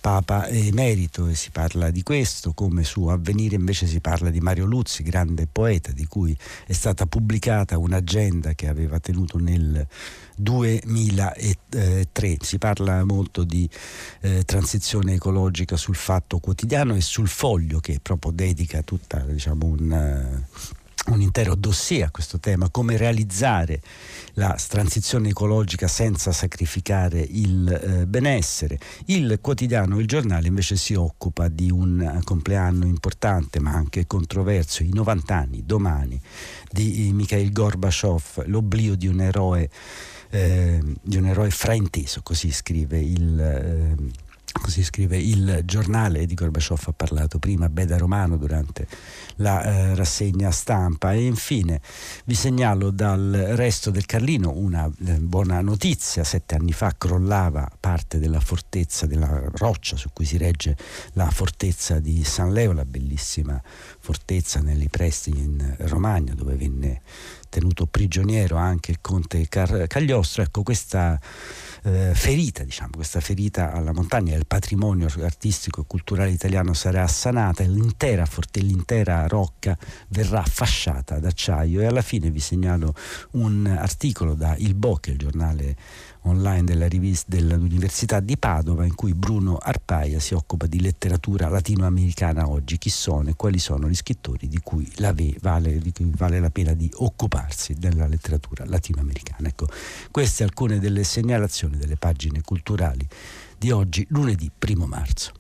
Papa 0.00 0.48
emerito 0.48 1.26
e 1.26 1.34
si 1.34 1.50
parla 1.50 1.90
di 1.90 2.02
questo, 2.02 2.52
come 2.52 2.84
su 2.84 3.06
Avvenire 3.06 3.56
invece 3.56 3.86
si 3.86 4.00
parla 4.00 4.30
di 4.30 4.40
Mario 4.40 4.64
Luzzi, 4.64 5.02
grande 5.02 5.46
poeta 5.50 5.92
di 5.92 6.06
cui 6.06 6.36
è 6.66 6.72
stata 6.72 7.06
pubblicata 7.06 7.78
un'agenda 7.78 8.54
che 8.54 8.68
aveva 8.68 9.00
tenuto 9.00 9.38
nel 9.38 9.86
2003. 10.36 12.36
Si 12.40 12.58
parla 12.58 13.04
molto 13.04 13.44
di 13.44 13.68
eh, 14.20 14.44
transizione 14.44 15.14
ecologica 15.14 15.76
sul 15.76 15.96
fatto 15.96 16.38
quotidiano 16.38 16.94
e 16.94 17.00
sul 17.00 17.28
foglio 17.28 17.80
che 17.80 17.98
proprio 18.00 18.32
dedica 18.32 18.82
tutta 18.82 19.18
diciamo, 19.18 19.66
un, 19.66 20.44
un 21.08 21.20
intero 21.20 21.54
dossier 21.54 22.04
a 22.04 22.10
questo 22.10 22.38
tema, 22.38 22.68
come 22.70 22.96
realizzare 22.96 23.80
la 24.34 24.56
transizione 24.68 25.30
ecologica 25.30 25.88
senza 25.88 26.32
sacrificare 26.32 27.20
il 27.20 27.68
eh, 27.68 28.06
benessere. 28.06 28.78
Il 29.06 29.38
quotidiano, 29.40 29.98
il 29.98 30.06
giornale 30.06 30.48
invece 30.48 30.76
si 30.76 30.94
occupa 30.94 31.48
di 31.48 31.70
un 31.70 32.20
compleanno 32.24 32.86
importante 32.86 33.60
ma 33.60 33.72
anche 33.72 34.06
controverso, 34.06 34.82
i 34.82 34.92
90 34.92 35.34
anni 35.34 35.64
domani 35.64 36.20
di 36.70 37.10
Mikhail 37.12 37.52
Gorbaciov, 37.52 38.44
l'oblio 38.46 38.94
di 38.94 39.06
un 39.06 39.20
eroe, 39.20 39.68
eh, 40.30 40.80
di 41.02 41.16
un 41.16 41.26
eroe 41.26 41.50
frainteso, 41.50 42.20
così 42.22 42.52
scrive 42.52 43.00
il... 43.00 43.40
Eh, 43.40 44.26
Così 44.60 44.82
scrive 44.82 45.16
il 45.16 45.62
giornale 45.64 46.26
di 46.26 46.34
Gorbaciov 46.34 46.82
ha 46.86 46.92
parlato 46.92 47.38
prima 47.38 47.68
Beda 47.68 47.96
Romano 47.96 48.36
durante 48.36 48.86
la 49.36 49.62
eh, 49.62 49.94
rassegna 49.94 50.50
stampa. 50.50 51.12
E 51.12 51.24
infine 51.24 51.80
vi 52.24 52.34
segnalo 52.34 52.90
dal 52.90 53.30
resto 53.54 53.90
del 53.90 54.06
Carlino 54.06 54.52
una 54.54 54.90
eh, 55.06 55.18
buona 55.18 55.60
notizia, 55.60 56.24
sette 56.24 56.54
anni 56.54 56.72
fa 56.72 56.94
crollava 56.96 57.70
parte 57.78 58.18
della 58.18 58.40
fortezza, 58.40 59.06
della 59.06 59.42
roccia 59.54 59.96
su 59.96 60.10
cui 60.12 60.24
si 60.24 60.36
regge 60.36 60.76
la 61.12 61.30
fortezza 61.30 61.98
di 61.98 62.22
San 62.24 62.52
Leo, 62.52 62.72
la 62.72 62.84
bellissima 62.84 63.60
fortezza 63.98 64.60
negli 64.60 64.88
presti 64.88 65.30
in 65.30 65.74
Romagna 65.78 66.34
dove 66.34 66.54
venne 66.56 67.00
tenuto 67.48 67.86
prigioniero 67.86 68.56
anche 68.56 68.90
il 68.90 68.98
conte 69.00 69.46
Car- 69.48 69.86
Cagliostro, 69.86 70.42
ecco 70.42 70.62
questa 70.62 71.18
eh, 71.84 72.12
ferita, 72.14 72.64
diciamo, 72.64 72.90
questa 72.94 73.20
ferita 73.20 73.72
alla 73.72 73.92
montagna, 73.92 74.36
il 74.36 74.46
patrimonio 74.46 75.08
artistico 75.20 75.82
e 75.82 75.84
culturale 75.86 76.30
italiano 76.30 76.74
sarà 76.74 77.06
sanata 77.06 77.64
l'intera, 77.64 78.26
l'intera 78.52 79.26
rocca 79.26 79.76
verrà 80.08 80.42
fasciata 80.42 81.18
d'acciaio. 81.18 81.80
E 81.80 81.86
alla 81.86 82.02
fine 82.02 82.30
vi 82.30 82.40
segnalo 82.40 82.94
un 83.32 83.66
articolo 83.66 84.34
da 84.34 84.54
Il 84.56 84.74
Bocche, 84.74 85.10
il 85.10 85.18
giornale 85.18 85.76
online 86.22 86.64
della 86.64 86.88
rivista 86.88 87.26
dell'Università 87.28 88.20
di 88.20 88.37
Padova 88.37 88.84
in 88.84 88.94
cui 88.94 89.14
Bruno 89.14 89.56
Arpaia 89.56 90.18
si 90.20 90.34
occupa 90.34 90.66
di 90.66 90.80
letteratura 90.80 91.48
latinoamericana 91.48 92.48
oggi, 92.48 92.78
chi 92.78 92.90
sono 92.90 93.30
e 93.30 93.34
quali 93.34 93.58
sono 93.58 93.88
gli 93.88 93.94
scrittori 93.94 94.48
di 94.48 94.60
cui, 94.62 94.90
la 94.96 95.14
vale, 95.40 95.78
di 95.78 95.92
cui 95.92 96.10
vale 96.14 96.40
la 96.40 96.50
pena 96.50 96.75
di 96.75 96.90
occuparsi 96.94 97.75
della 97.75 98.06
letteratura 98.06 98.64
latinoamericana. 98.66 99.48
Ecco, 99.48 99.68
queste 100.10 100.42
alcune 100.42 100.78
delle 100.78 101.04
segnalazioni 101.04 101.76
delle 101.76 101.96
pagine 101.96 102.42
culturali 102.42 103.06
di 103.56 103.70
oggi, 103.70 104.06
lunedì 104.10 104.50
1 104.58 104.87
marzo. 104.87 105.38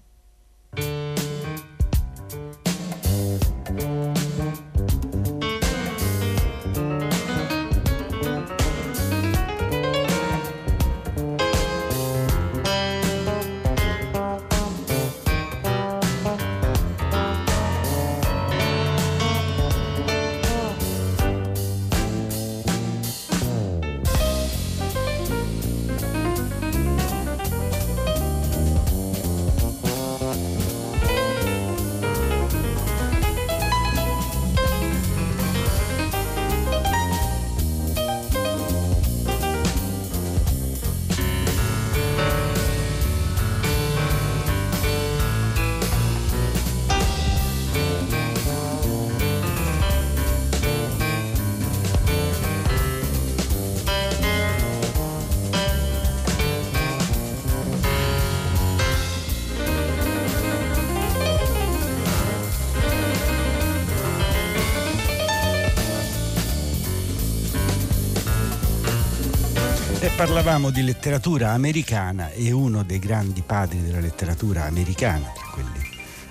Parlavamo 70.18 70.70
di 70.70 70.82
letteratura 70.82 71.52
americana 71.52 72.32
e 72.32 72.50
uno 72.50 72.82
dei 72.82 72.98
grandi 72.98 73.40
padri 73.46 73.80
della 73.80 74.00
letteratura 74.00 74.64
americana, 74.64 75.30
tra 75.32 75.46
quelli 75.52 75.78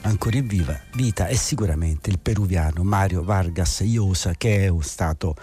ancora 0.01 0.41
viva 0.41 0.86
vita 0.97 1.27
è 1.27 1.35
sicuramente 1.35 2.09
il 2.09 2.17
peruviano 2.17 2.83
Mario 2.83 3.23
Vargas 3.23 3.81
Llosa 3.81 4.33
che 4.33 4.65
è 4.65 4.73
stato 4.81 5.35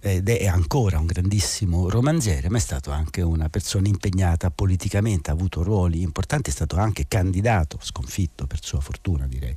ed 0.00 0.28
è 0.28 0.46
ancora 0.46 0.98
un 0.98 1.06
grandissimo 1.06 1.88
romanziere 1.88 2.50
ma 2.50 2.56
è 2.56 2.60
stato 2.60 2.90
anche 2.90 3.22
una 3.22 3.48
persona 3.48 3.86
impegnata 3.86 4.50
politicamente, 4.50 5.30
ha 5.30 5.34
avuto 5.34 5.62
ruoli 5.62 6.02
importanti, 6.02 6.50
è 6.50 6.52
stato 6.52 6.76
anche 6.76 7.06
candidato, 7.06 7.78
sconfitto 7.80 8.48
per 8.48 8.64
sua 8.64 8.80
fortuna 8.80 9.28
direi, 9.28 9.54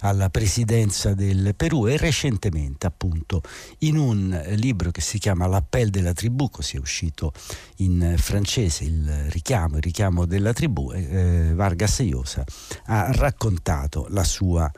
alla 0.00 0.28
presidenza 0.28 1.14
del 1.14 1.54
Perù 1.56 1.86
e 1.86 1.96
recentemente 1.96 2.86
appunto 2.86 3.40
in 3.78 3.96
un 3.96 4.42
libro 4.56 4.90
che 4.90 5.00
si 5.00 5.18
chiama 5.18 5.46
L'appel 5.46 5.88
della 5.88 6.12
tribù, 6.12 6.50
così 6.50 6.76
è 6.76 6.78
uscito 6.78 7.32
in 7.76 8.16
francese 8.18 8.84
il 8.84 9.30
richiamo, 9.30 9.76
il 9.76 9.82
richiamo 9.82 10.26
della 10.26 10.52
tribù, 10.52 10.92
eh, 10.92 11.52
Vargas 11.54 12.00
Llosa 12.00 12.44
ha 12.86 13.10
raccontato 13.10 14.06
la 14.10 14.24
sua 14.24 14.70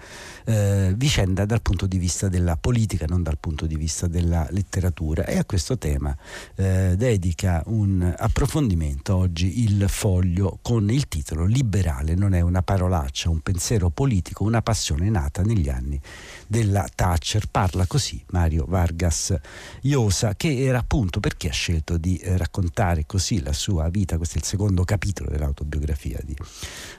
eh, 0.44 0.92
vicenda 0.96 1.44
dal 1.44 1.62
punto 1.62 1.86
di 1.86 1.98
vista 1.98 2.28
della 2.28 2.56
politica, 2.56 3.06
non 3.06 3.22
dal 3.22 3.38
punto 3.38 3.66
di 3.66 3.76
vista 3.76 4.06
della 4.06 4.46
letteratura 4.50 5.24
e 5.24 5.38
a 5.38 5.44
questo 5.44 5.78
tema 5.78 6.16
eh, 6.56 6.94
dedica 6.96 7.62
un 7.66 8.14
approfondimento 8.16 9.16
oggi 9.16 9.64
il 9.64 9.86
foglio 9.88 10.58
con 10.62 10.90
il 10.90 11.08
titolo 11.08 11.44
Liberale 11.44 12.14
non 12.14 12.34
è 12.34 12.40
una 12.40 12.62
parolaccia, 12.62 13.30
un 13.30 13.40
pensiero 13.40 13.90
politico, 13.90 14.44
una 14.44 14.62
passione 14.62 15.08
nata 15.10 15.42
negli 15.42 15.68
anni 15.68 16.00
della 16.46 16.86
Thatcher. 16.94 17.46
Parla 17.50 17.86
così 17.86 18.22
Mario 18.30 18.64
Vargas 18.68 19.34
Llosa 19.82 20.34
che 20.34 20.64
era 20.64 20.78
appunto 20.78 21.20
perché 21.20 21.48
ha 21.48 21.52
scelto 21.52 21.96
di 21.96 22.16
eh, 22.16 22.36
raccontare 22.36 23.04
così 23.06 23.42
la 23.42 23.52
sua 23.52 23.88
vita, 23.88 24.16
questo 24.16 24.36
è 24.36 24.38
il 24.38 24.44
secondo 24.44 24.84
capitolo 24.84 25.30
dell'autobiografia 25.30 26.18
di 26.24 26.36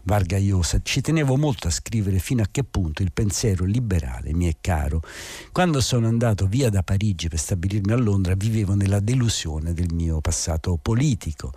Vargas 0.03 0.41
Llosa. 0.41 0.79
Ci 0.81 1.01
tenevo 1.01 1.37
molto 1.37 1.67
a 1.67 1.71
scrivere 1.71 2.19
fino 2.19 2.41
a 2.41 2.47
che 2.49 2.63
punto 2.63 2.94
il 3.01 3.11
pensiero 3.11 3.65
liberale 3.65 4.33
mi 4.33 4.47
è 4.47 4.57
caro. 4.61 5.01
Quando 5.51 5.81
sono 5.81 6.07
andato 6.07 6.47
via 6.47 6.69
da 6.69 6.83
Parigi 6.83 7.27
per 7.27 7.39
stabilirmi 7.39 7.91
a 7.91 7.95
Londra 7.95 8.35
vivevo 8.35 8.75
nella 8.75 8.99
delusione 8.99 9.73
del 9.73 9.93
mio 9.93 10.21
passato 10.21 10.77
politico. 10.81 11.51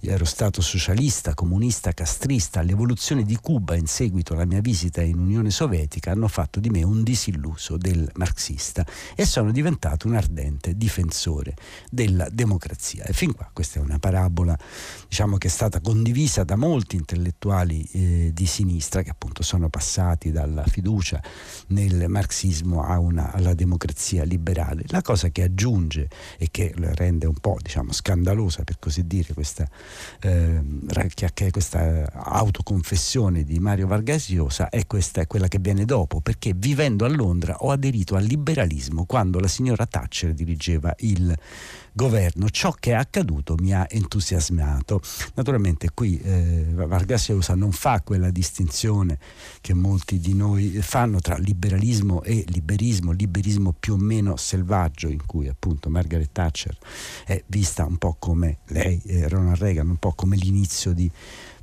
Io 0.00 0.10
ero 0.10 0.24
stato 0.24 0.60
socialista, 0.60 1.34
comunista, 1.34 1.92
castrista. 1.92 2.62
L'evoluzione 2.62 3.24
di 3.24 3.36
Cuba 3.36 3.74
in 3.74 3.86
seguito 3.86 4.34
alla 4.34 4.46
mia 4.46 4.60
visita 4.60 5.02
in 5.02 5.18
Unione 5.18 5.50
Sovietica 5.50 6.10
hanno 6.12 6.28
fatto 6.28 6.60
di 6.60 6.70
me 6.70 6.82
un 6.82 7.02
disilluso 7.02 7.76
del 7.76 8.10
marxista 8.14 8.86
e 9.14 9.24
sono 9.24 9.52
diventato 9.52 10.06
un 10.06 10.14
ardente 10.14 10.76
difensore 10.76 11.54
della 11.90 12.28
democrazia. 12.30 13.04
E 13.04 13.12
fin 13.12 13.34
qua 13.34 13.48
questa 13.52 13.80
è 13.80 13.82
una 13.82 13.98
parabola 13.98 14.58
diciamo, 15.08 15.36
che 15.36 15.48
è 15.48 15.50
stata 15.50 15.80
condivisa 15.80 16.44
da 16.44 16.56
molti 16.56 16.96
intellettuali 16.96 17.88
eh, 17.92 18.30
di 18.32 18.46
sinistra 18.46 19.02
che 19.02 19.10
appunto 19.10 19.42
sono 19.42 19.68
passati 19.68 20.30
dalla 20.30 20.64
fiducia 20.82 21.22
nel 21.68 22.06
marxismo 22.08 22.82
una, 22.98 23.30
alla 23.32 23.54
democrazia 23.54 24.24
liberale. 24.24 24.82
La 24.88 25.00
cosa 25.00 25.28
che 25.28 25.44
aggiunge 25.44 26.08
e 26.36 26.48
che 26.50 26.74
rende 26.76 27.26
un 27.26 27.36
po' 27.40 27.56
diciamo, 27.62 27.92
scandalosa 27.92 28.64
per 28.64 28.78
così 28.80 29.06
dire 29.06 29.32
questa, 29.32 29.66
eh, 30.20 30.60
questa 31.50 32.10
autoconfessione 32.12 33.44
di 33.44 33.60
Mario 33.60 33.86
Vargas 33.86 34.28
Llosa 34.30 34.68
è, 34.68 34.84
questa, 34.86 35.20
è 35.20 35.26
quella 35.28 35.46
che 35.46 35.58
viene 35.60 35.84
dopo, 35.84 36.20
perché 36.20 36.52
vivendo 36.54 37.04
a 37.04 37.08
Londra 37.08 37.56
ho 37.60 37.70
aderito 37.70 38.16
al 38.16 38.24
liberalismo 38.24 39.04
quando 39.04 39.38
la 39.38 39.48
signora 39.48 39.86
Thatcher 39.86 40.34
dirigeva 40.34 40.92
il 40.98 41.38
governo. 41.92 42.48
Ciò 42.48 42.72
che 42.78 42.92
è 42.92 42.94
accaduto 42.94 43.54
mi 43.60 43.72
ha 43.72 43.86
entusiasmato. 43.88 45.00
Naturalmente 45.34 45.90
qui 45.94 46.18
eh, 46.20 46.66
Vargas 46.70 47.30
Llosa 47.30 47.54
non 47.54 47.72
fa 47.72 48.00
quella 48.02 48.30
distinzione 48.30 49.18
che 49.60 49.74
molti 49.74 50.18
di 50.18 50.34
noi 50.34 50.80
fanno 50.80 51.20
tra 51.20 51.36
liberalismo 51.36 52.22
e 52.22 52.44
liberismo, 52.48 53.12
liberismo 53.12 53.74
più 53.78 53.94
o 53.94 53.98
meno 53.98 54.36
selvaggio 54.36 55.08
in 55.08 55.24
cui 55.26 55.48
appunto 55.48 55.90
Margaret 55.90 56.30
Thatcher 56.32 56.76
è 57.24 57.42
vista 57.46 57.84
un 57.84 57.98
po' 57.98 58.16
come 58.18 58.58
lei, 58.68 59.00
eh, 59.06 59.28
Ronald 59.28 59.58
Reagan, 59.58 59.88
un 59.88 59.96
po' 59.96 60.12
come 60.12 60.36
l'inizio 60.36 60.92
di 60.92 61.10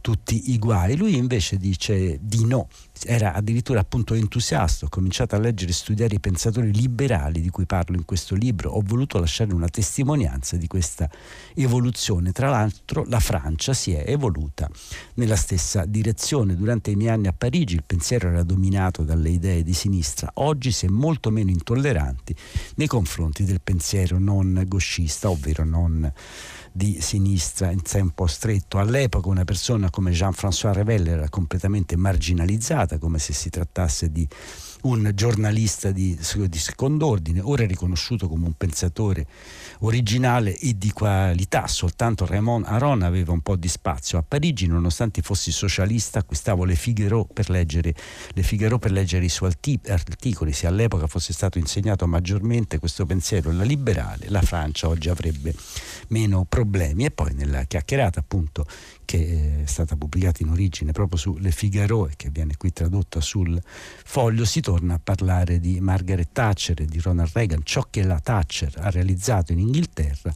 tutti 0.10 0.52
i 0.52 0.58
guai. 0.58 0.98
Lui 0.98 1.18
invece 1.18 1.58
dice 1.58 2.18
di 2.20 2.44
no, 2.44 2.68
era 3.04 3.34
addirittura 3.34 3.82
appunto 3.82 4.16
entusiasta, 4.16 4.88
ho 4.88 4.90
cominciato 4.90 5.36
a 5.36 5.40
leggere 5.40 5.70
e 5.70 5.76
studiare 5.76 6.16
i 6.16 6.20
pensatori 6.20 6.74
liberali 6.74 7.42
di 7.42 7.50
cui 7.52 7.68
parlo 7.68 7.96
in 7.96 8.06
questo 8.06 8.34
libro, 8.34 8.72
ho 8.72 8.82
voluto 8.84 9.20
lasciare 9.20 9.54
una 9.54 9.68
testimonianza 9.68 10.58
di 10.58 10.66
questa 10.66 11.08
evoluzione. 11.54 12.32
Tra 12.32 12.50
l'altro 12.50 13.06
la 13.08 13.20
Francia 13.20 13.74
si 13.74 13.92
è 13.92 14.04
evoluta 14.08 14.68
nella 15.16 15.36
stessa 15.36 15.86
direzione. 15.86 16.56
Durante 16.56 16.90
i 16.90 16.96
miei 16.96 17.12
anni 17.12 17.28
a 17.28 17.34
Parigi 17.34 17.76
il 17.76 17.84
pensiero 17.86 18.30
era 18.30 18.42
dominato 18.42 19.04
dalle 19.04 19.30
idee 19.30 19.62
di 19.62 19.76
sinistra, 19.76 20.32
oggi 20.36 20.72
si 20.72 20.88
è 20.88 20.90
molto 20.90 21.30
meno 21.30 21.52
intolleranti 21.52 22.36
nei 22.78 22.88
confronti 22.88 23.44
del 23.44 23.62
pensiero 23.62 24.18
non 24.18 24.64
gauchista, 24.66 25.30
ovvero 25.30 25.64
non 25.64 26.12
di 26.72 27.02
sinistra 27.02 27.72
in 27.72 27.82
tempo 27.82 28.28
stretto. 28.28 28.78
All'epoca 28.78 29.30
una 29.30 29.44
persona 29.44 29.90
come 29.90 30.12
Jean-François 30.12 30.74
Revel 30.74 31.08
era 31.08 31.30
completamente 31.30 31.96
marginalizzata, 31.96 32.98
come 32.98 33.20
se 33.20 33.34
si 33.34 33.50
trattasse 33.50 34.12
di 34.12 34.28
un 34.82 35.12
giornalista 35.14 35.92
di, 35.92 36.18
di 36.18 36.58
second'ordine, 36.58 37.42
ora 37.42 37.64
è 37.64 37.68
riconosciuto 37.68 38.28
come 38.28 38.46
un 38.46 38.54
pensatore 38.54 39.26
originale 39.80 40.58
e 40.58 40.78
di 40.78 40.92
qualità. 40.92 41.68
Soltanto 41.68 42.26
Raymond 42.26 42.66
Aron 42.66 43.02
aveva 43.02 43.32
un 43.32 43.42
po' 43.42 43.56
di 43.56 43.68
spazio. 43.68 44.18
A 44.18 44.24
Parigi, 44.28 44.68
nonostante 44.68 45.22
fossi 45.22 45.52
socialista, 45.52 46.20
acquistavo 46.20 46.64
le 46.64 46.76
Figaro 46.76 47.26
per 47.26 47.50
leggere, 47.50 47.94
le 48.34 48.44
Figaro 48.44 48.80
per 48.80 48.92
leggere 48.92 49.26
i 49.26 49.30
suoi 49.30 49.52
articoli. 49.88 50.54
Se 50.54 50.68
all'epoca 50.68 51.08
fosse 51.08 51.34
stato 51.34 51.58
insegnato 51.58 52.08
maggiormente 52.08 52.80
questo 52.80 53.06
pensiero, 53.06 53.52
la 53.52 53.64
liberale, 53.64 54.30
la 54.30 54.42
Francia 54.42 54.88
oggi 54.88 55.10
avrebbe 55.10 55.54
meno 56.10 56.46
problemi. 56.48 57.06
E 57.06 57.12
poi 57.12 57.34
nella 57.34 57.64
chiacchierata 57.64 58.20
appunto 58.20 58.66
che 59.10 59.64
è 59.64 59.66
stata 59.66 59.96
pubblicata 59.96 60.44
in 60.44 60.50
origine 60.50 60.92
proprio 60.92 61.18
su 61.18 61.36
Le 61.40 61.52
Figaro 61.52 62.08
e 62.08 62.12
che 62.16 62.30
viene 62.30 62.56
qui 62.58 62.72
tradotta 62.72 63.20
sul 63.22 63.60
foglio, 63.64 64.46
si 64.46 64.62
torna 64.70 64.94
a 64.94 65.00
parlare 65.04 65.60
di 65.60 65.80
Margaret 65.80 66.30
Thatcher 66.32 66.82
e 66.82 66.86
di 66.86 67.00
Ronald 67.00 67.32
Reagan, 67.34 67.62
ciò 67.64 67.88
che 67.90 68.04
la 68.04 68.20
Thatcher 68.20 68.72
ha 68.78 68.92
realizzato 68.92 69.52
in 69.52 69.58
Inghilterra 69.58 70.32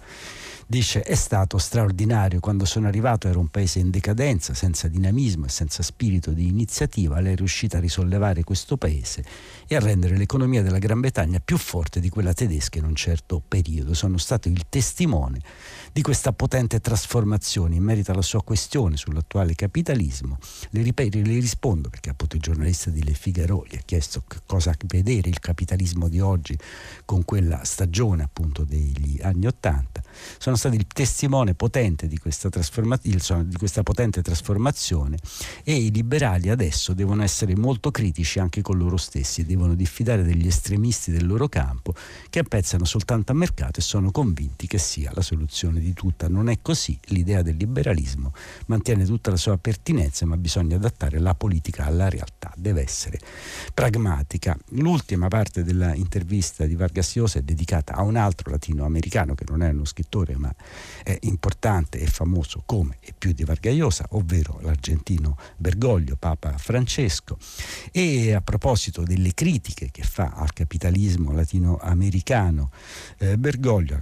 dice 0.66 1.02
è 1.02 1.14
stato 1.14 1.60
straordinario, 1.60 2.40
quando 2.40 2.66
sono 2.66 2.88
arrivato 2.88 3.28
era 3.28 3.38
un 3.38 3.50
paese 3.50 3.78
in 3.78 3.92
decadenza, 3.92 4.56
senza 4.56 4.88
dinamismo 4.88 5.46
e 5.46 5.50
senza 5.50 5.84
spirito 5.84 6.32
di 6.32 6.48
iniziativa, 6.48 7.20
lei 7.20 7.34
è 7.34 7.36
riuscita 7.36 7.78
a 7.78 7.80
risollevare 7.80 8.44
questo 8.44 8.76
paese 8.78 9.24
e 9.68 9.76
a 9.76 9.80
rendere 9.80 10.18
l'economia 10.18 10.64
della 10.64 10.80
Gran 10.80 11.00
Bretagna 11.00 11.40
più 11.40 11.58
forte 11.58 12.00
di 12.00 12.10
quella 12.10 12.34
tedesca 12.34 12.80
in 12.80 12.86
un 12.86 12.96
certo 12.96 13.42
periodo. 13.46 13.94
Sono 13.94 14.18
stato 14.18 14.48
il 14.48 14.64
testimone 14.68 15.42
di 15.94 16.02
questa 16.02 16.34
potente 16.34 16.80
trasformazione 16.80 17.76
in 17.76 17.84
merito 17.84 18.12
alla 18.12 18.24
sua 18.24 18.42
questione 18.42 18.98
sull'attuale 18.98 19.54
capitalismo. 19.54 20.40
Le, 20.72 20.82
ripeto, 20.82 21.20
le 21.20 21.40
rispondo 21.40 21.90
perché 21.90 22.10
appunto 22.10 22.36
il 22.36 22.42
giornalista 22.42 22.90
di 22.90 23.04
Le 23.04 23.14
Figaro 23.14 23.64
gli 23.70 23.76
ha 23.76 23.82
chiesto 23.86 24.24
cosa 24.48 24.74
vedere 24.88 25.30
il 25.30 25.40
capitalismo 25.40 26.10
di 26.10 26.20
oggi 26.20 26.58
con 27.06 27.24
quella 27.24 27.64
stagione 27.64 28.24
appunto 28.24 28.64
degli 28.64 29.20
anni 29.22 29.46
Ottanta. 29.46 30.02
Sono 30.40 30.56
stati 30.56 30.78
il 30.78 30.88
testimone 30.88 31.54
potente 31.54 32.08
di 32.08 32.18
questa, 32.18 32.50
di 32.50 33.58
questa 33.58 33.84
potente 33.84 34.24
trasformazione 34.24 35.18
e 35.64 35.76
i 35.76 35.92
liberali 35.92 36.50
adesso 36.50 36.94
devono 36.94 37.22
essere 37.22 37.56
molto 37.56 37.92
critici 37.92 38.40
anche 38.40 38.64
con 38.64 38.80
loro 38.80 38.98
stessi, 38.98 39.46
devono 39.46 39.76
diffidare 39.76 40.24
degli 40.24 40.48
estremisti 40.48 41.12
del 41.12 41.28
loro 41.28 41.48
campo 41.48 41.94
che 42.32 42.40
appezzano 42.40 42.84
soltanto 42.84 43.32
a 43.32 43.36
mercato 43.36 43.80
e 43.80 43.84
sono 43.84 44.10
convinti 44.10 44.66
che 44.66 44.80
sia 44.80 45.12
la 45.14 45.22
soluzione 45.22 45.82
di 45.84 45.94
tutta. 45.94 46.28
Non 46.28 46.50
è 46.50 46.60
così. 46.62 46.98
L'idea 47.08 47.42
del 47.42 47.56
liberalismo 47.56 48.34
mantiene 48.68 49.06
tutta 49.06 49.30
la 49.30 49.38
sua 49.38 49.58
pertinenza, 49.58 50.26
ma 50.26 50.38
bisogna 50.38 50.78
adattare 50.78 51.20
la 51.20 51.36
politica 51.36 51.86
alla 51.86 52.10
realtà, 52.10 52.52
deve 52.56 52.82
essere 52.82 53.20
pragmatica. 53.74 54.58
L'ultima 54.70 55.28
parte 55.28 55.64
dell'intervista 55.64 56.66
di 56.66 56.76
Vargas 56.76 57.16
Llosa 57.16 57.40
è 57.40 57.42
dedicata 57.42 57.94
a 57.94 58.02
un 58.02 58.16
altro 58.16 58.50
latinoamericano 58.50 59.36
che 59.36 59.46
non 59.48 59.62
è 59.62 59.70
uno 59.70 59.86
scrittore, 59.86 60.36
ma 60.38 60.54
è 61.04 61.18
importante 61.22 62.00
e 62.00 62.08
famoso 62.08 62.64
come 62.66 62.98
e 63.02 63.14
più 63.18 63.34
di 63.34 63.44
Vargas 63.44 63.76
Llosa, 63.76 64.06
ovvero 64.12 64.60
l'argentino 64.62 65.38
Bergoglio, 65.58 66.16
Papa 66.16 66.58
Francesco. 66.58 67.38
E 67.92 68.34
a 68.34 68.42
proposito 68.42 69.04
delle 69.04 69.34
critiche 69.34 69.90
che 69.92 70.04
fa 70.04 70.32
al 70.36 70.54
capitalismo 70.54 71.32
latinoamericano, 71.32 72.72
eh, 73.18 73.38
Bergoglio, 73.38 73.98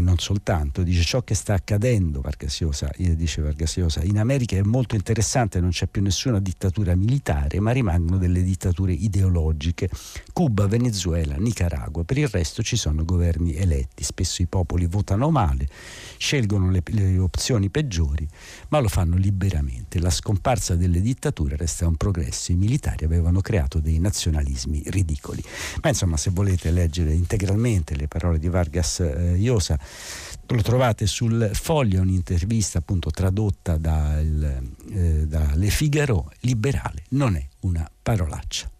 non 0.00 0.18
soltanto, 0.18 0.82
dice 0.82 1.02
ciò 1.02 1.21
che 1.22 1.34
sta 1.34 1.54
accadendo, 1.54 2.20
Vargasiosa, 2.20 2.90
dice 2.96 3.42
Vargasiosa, 3.42 4.02
in 4.02 4.18
America 4.18 4.56
è 4.56 4.62
molto 4.62 4.94
interessante, 4.94 5.60
non 5.60 5.70
c'è 5.70 5.86
più 5.86 6.02
nessuna 6.02 6.38
dittatura 6.40 6.94
militare, 6.94 7.60
ma 7.60 7.70
rimangono 7.72 8.18
delle 8.18 8.42
dittature 8.42 8.92
ideologiche. 8.92 9.88
Cuba, 10.32 10.66
Venezuela, 10.66 11.36
Nicaragua, 11.36 12.04
per 12.04 12.18
il 12.18 12.28
resto 12.28 12.62
ci 12.62 12.76
sono 12.76 13.04
governi 13.04 13.54
eletti, 13.54 14.04
spesso 14.04 14.42
i 14.42 14.46
popoli 14.46 14.86
votano 14.86 15.30
male, 15.30 15.68
scelgono 16.22 16.70
le, 16.70 16.82
le 16.84 17.18
opzioni 17.18 17.68
peggiori, 17.68 18.26
ma 18.68 18.78
lo 18.78 18.86
fanno 18.86 19.16
liberamente. 19.16 19.98
La 19.98 20.08
scomparsa 20.08 20.76
delle 20.76 21.00
dittature 21.00 21.56
resta 21.56 21.88
un 21.88 21.96
progresso, 21.96 22.52
i 22.52 22.54
militari 22.54 23.04
avevano 23.04 23.40
creato 23.40 23.80
dei 23.80 23.98
nazionalismi 23.98 24.84
ridicoli. 24.86 25.42
Ma 25.82 25.88
insomma, 25.88 26.16
se 26.16 26.30
volete 26.30 26.70
leggere 26.70 27.12
integralmente 27.12 27.96
le 27.96 28.06
parole 28.06 28.38
di 28.38 28.48
Vargas 28.48 29.00
eh, 29.00 29.34
Llosa, 29.36 29.76
lo 30.46 30.62
trovate 30.62 31.08
sul 31.08 31.50
foglio, 31.52 32.00
un'intervista 32.02 32.78
appunto 32.78 33.10
tradotta 33.10 33.76
dal, 33.76 34.62
eh, 34.90 35.26
da 35.26 35.50
Le 35.54 35.70
Figaro, 35.70 36.30
liberale 36.40 37.02
non 37.10 37.34
è 37.34 37.44
una 37.60 37.90
parolaccia. 38.00 38.70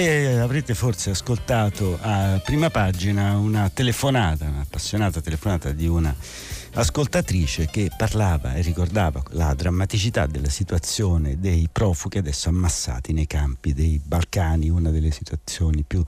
E 0.00 0.38
avrete 0.38 0.72
forse 0.72 1.10
ascoltato 1.10 1.98
a 2.00 2.40
prima 2.42 2.70
pagina 2.70 3.36
una 3.36 3.68
telefonata, 3.68 4.46
un'appassionata 4.46 5.20
telefonata 5.20 5.72
di 5.72 5.86
una 5.86 6.16
ascoltatrice 6.72 7.66
che 7.66 7.90
parlava 7.94 8.54
e 8.54 8.62
ricordava 8.62 9.22
la 9.32 9.52
drammaticità 9.52 10.24
della 10.24 10.48
situazione 10.48 11.38
dei 11.38 11.68
profughi 11.70 12.16
adesso 12.16 12.48
ammassati 12.48 13.12
nei 13.12 13.26
campi 13.26 13.74
dei 13.74 14.00
Balcani, 14.02 14.70
una 14.70 14.88
delle 14.88 15.10
situazioni 15.10 15.84
più 15.86 16.02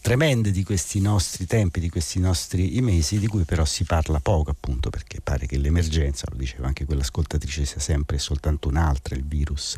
tremende 0.00 0.50
di 0.50 0.64
questi 0.64 1.02
nostri 1.02 1.44
tempi, 1.44 1.80
di 1.80 1.90
questi 1.90 2.20
nostri 2.20 2.80
mesi, 2.80 3.18
di 3.18 3.26
cui 3.26 3.44
però 3.44 3.66
si 3.66 3.84
parla 3.84 4.20
poco 4.20 4.52
appunto 4.52 4.88
perché 4.88 5.20
pare 5.20 5.44
che 5.44 5.58
l'emergenza, 5.58 6.24
lo 6.30 6.36
diceva 6.38 6.66
anche 6.66 6.86
quell'ascoltatrice, 6.86 7.66
sia 7.66 7.80
sempre 7.80 8.16
soltanto 8.16 8.68
un'altra, 8.68 9.14
il 9.14 9.26
virus 9.26 9.76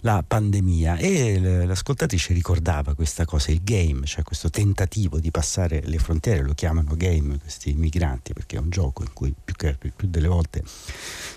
la 0.00 0.24
pandemia. 0.26 0.96
E 0.96 1.64
l'ascoltatrice 1.64 2.32
ricordava 2.32 2.94
questa 2.94 3.24
cosa, 3.24 3.50
il 3.50 3.62
game, 3.62 4.04
cioè 4.06 4.22
questo 4.22 4.50
tentativo 4.50 5.18
di 5.18 5.30
passare 5.30 5.82
le 5.84 5.98
frontiere, 5.98 6.42
lo 6.42 6.54
chiamano 6.54 6.94
game 6.96 7.38
questi 7.38 7.72
migranti 7.74 8.32
perché 8.32 8.56
è 8.56 8.60
un 8.60 8.70
gioco 8.70 9.02
in 9.02 9.12
cui 9.12 9.34
più, 9.42 9.54
che, 9.54 9.76
più 9.76 10.08
delle 10.08 10.28
volte 10.28 10.62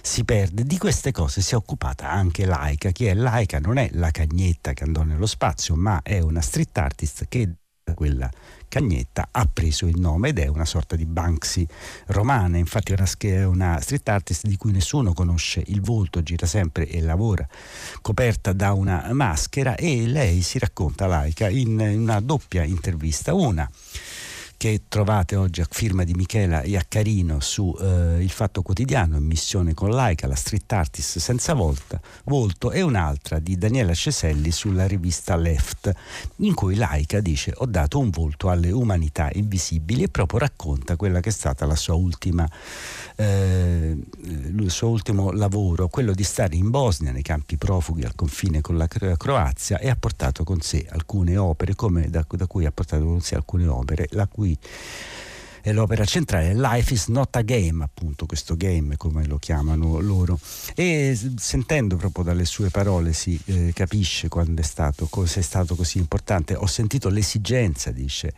si 0.02 0.24
perde. 0.24 0.64
Di 0.64 0.78
queste 0.78 1.12
cose 1.12 1.42
si 1.42 1.54
è 1.54 1.58
occupata 1.58 2.10
anche 2.10 2.46
Laika, 2.46 2.92
che 2.92 3.12
è 3.12 3.14
Laika, 3.14 3.60
non 3.60 3.78
è 3.78 3.90
la 3.94 4.12
cagnetta 4.12 4.74
che 4.74 4.84
andò 4.84 5.04
nello 5.04 5.26
spazio, 5.26 5.76
ma 5.76 6.02
è 6.02 6.20
una 6.20 6.42
street 6.42 6.78
artist 6.78 7.26
che 7.28 7.50
quella 7.94 8.30
Cagnetta 8.68 9.28
ha 9.30 9.48
preso 9.52 9.86
il 9.86 10.00
nome 10.00 10.30
ed 10.30 10.40
è 10.40 10.48
una 10.48 10.66
sorta 10.66 10.96
di 10.96 11.06
Banksy 11.06 11.64
romana, 12.08 12.58
infatti 12.58 12.94
è 12.94 13.46
una, 13.46 13.80
street 13.80 14.10
artist 14.10 14.48
di 14.48 14.58
cui 14.58 14.72
nessuno 14.72 15.14
conosce 15.14 15.64
il 15.68 15.82
volto, 15.82 16.24
gira 16.24 16.48
sempre 16.48 16.88
e 16.88 17.00
lavora 17.00 17.48
coperta 18.02 18.52
da 18.52 18.74
una 18.74 19.10
maschera 19.14 19.76
e 19.76 20.08
lei 20.08 20.42
si 20.42 20.58
racconta 20.58 21.06
laica 21.06 21.50
in 21.50 21.80
una 21.80 22.20
doppia 22.20 22.64
intervista, 22.64 23.36
una 23.36 23.70
che 24.58 24.84
trovate 24.88 25.36
oggi 25.36 25.62
a 25.62 25.68
firma 25.70 26.04
di 26.04 26.14
Michela 26.14 26.64
Iaccarino 26.64 27.40
su 27.40 27.76
eh, 27.80 28.22
Il 28.22 28.30
Fatto 28.30 28.62
Quotidiano, 28.62 29.18
in 29.18 29.26
missione 29.26 29.74
con 29.74 29.90
Laica, 29.90 30.28
la 30.28 30.36
street 30.36 30.72
artist 30.72 31.20
senza 31.20 31.54
volta, 31.54 32.00
volto, 32.26 32.72
e 32.72 32.82
un'altra 32.82 33.40
di 33.40 33.58
Daniela 33.58 33.94
Ceselli 33.94 34.52
sulla 34.52 34.88
rivista 34.88 35.36
Left, 35.36 35.92
in 36.38 36.54
cui 36.54 36.76
Laica 36.76 37.20
dice 37.20 37.54
ho 37.56 37.66
dato 37.66 38.00
un 38.00 38.10
volto 38.10 38.50
alle 38.50 38.72
umanità 38.72 39.30
invisibili 39.34 40.04
e 40.04 40.10
proprio 40.10 40.40
racconta 40.40 40.96
quella 40.96 41.20
che 41.20 41.30
è 41.30 41.34
stata 41.34 41.66
la 41.66 41.76
sua 41.76 41.96
ultima 41.96 42.50
eh, 43.16 43.96
il 44.26 44.72
suo 44.72 44.90
ultimo 44.90 45.32
lavoro, 45.32 45.88
quello 45.88 46.14
di 46.14 46.24
stare 46.24 46.56
in 46.56 46.70
Bosnia, 46.70 47.12
nei 47.12 47.22
campi 47.22 47.58
profughi 47.58 48.04
al 48.04 48.16
confine 48.16 48.62
con 48.62 48.78
la 48.78 48.88
Croazia 48.88 49.80
e 49.80 49.90
ha 49.90 49.96
portato 49.96 50.44
con 50.44 50.62
sé 50.62 50.86
alcune 50.90 51.38
opere, 51.38 51.76
come 51.76 52.10
da, 52.10 52.26
da 52.28 52.48
cui 52.48 52.66
ha 52.66 52.72
portato 52.72 53.04
con 53.04 53.22
sé 53.22 53.36
alcune 53.36 53.68
opere, 53.68 54.08
la 54.12 54.28
cui 54.28 54.53
è 55.62 55.72
l'opera 55.72 56.04
centrale, 56.04 56.54
Life 56.54 56.94
is 56.94 57.08
not 57.08 57.34
a 57.38 57.42
game, 57.42 57.86
appunto 57.86 58.26
questo 58.26 58.58
game 58.58 58.98
come 58.98 59.26
lo 59.26 59.38
chiamano 59.38 60.00
loro. 60.02 60.38
E 60.76 61.18
sentendo 61.38 61.96
proprio 61.96 62.26
dalle 62.26 62.44
sue 62.44 62.70
parole 62.70 63.14
si 63.14 63.40
eh, 63.46 63.72
capisce 63.74 64.28
quando 64.28 64.60
è 64.60 64.64
stato, 64.66 65.08
cosa 65.10 65.40
è 65.40 65.44
stato 65.44 65.76
così 65.76 66.00
importante. 66.00 66.56
Ho 66.56 66.68
sentito 66.68 67.08
l'esigenza, 67.08 67.92
dice 67.92 68.34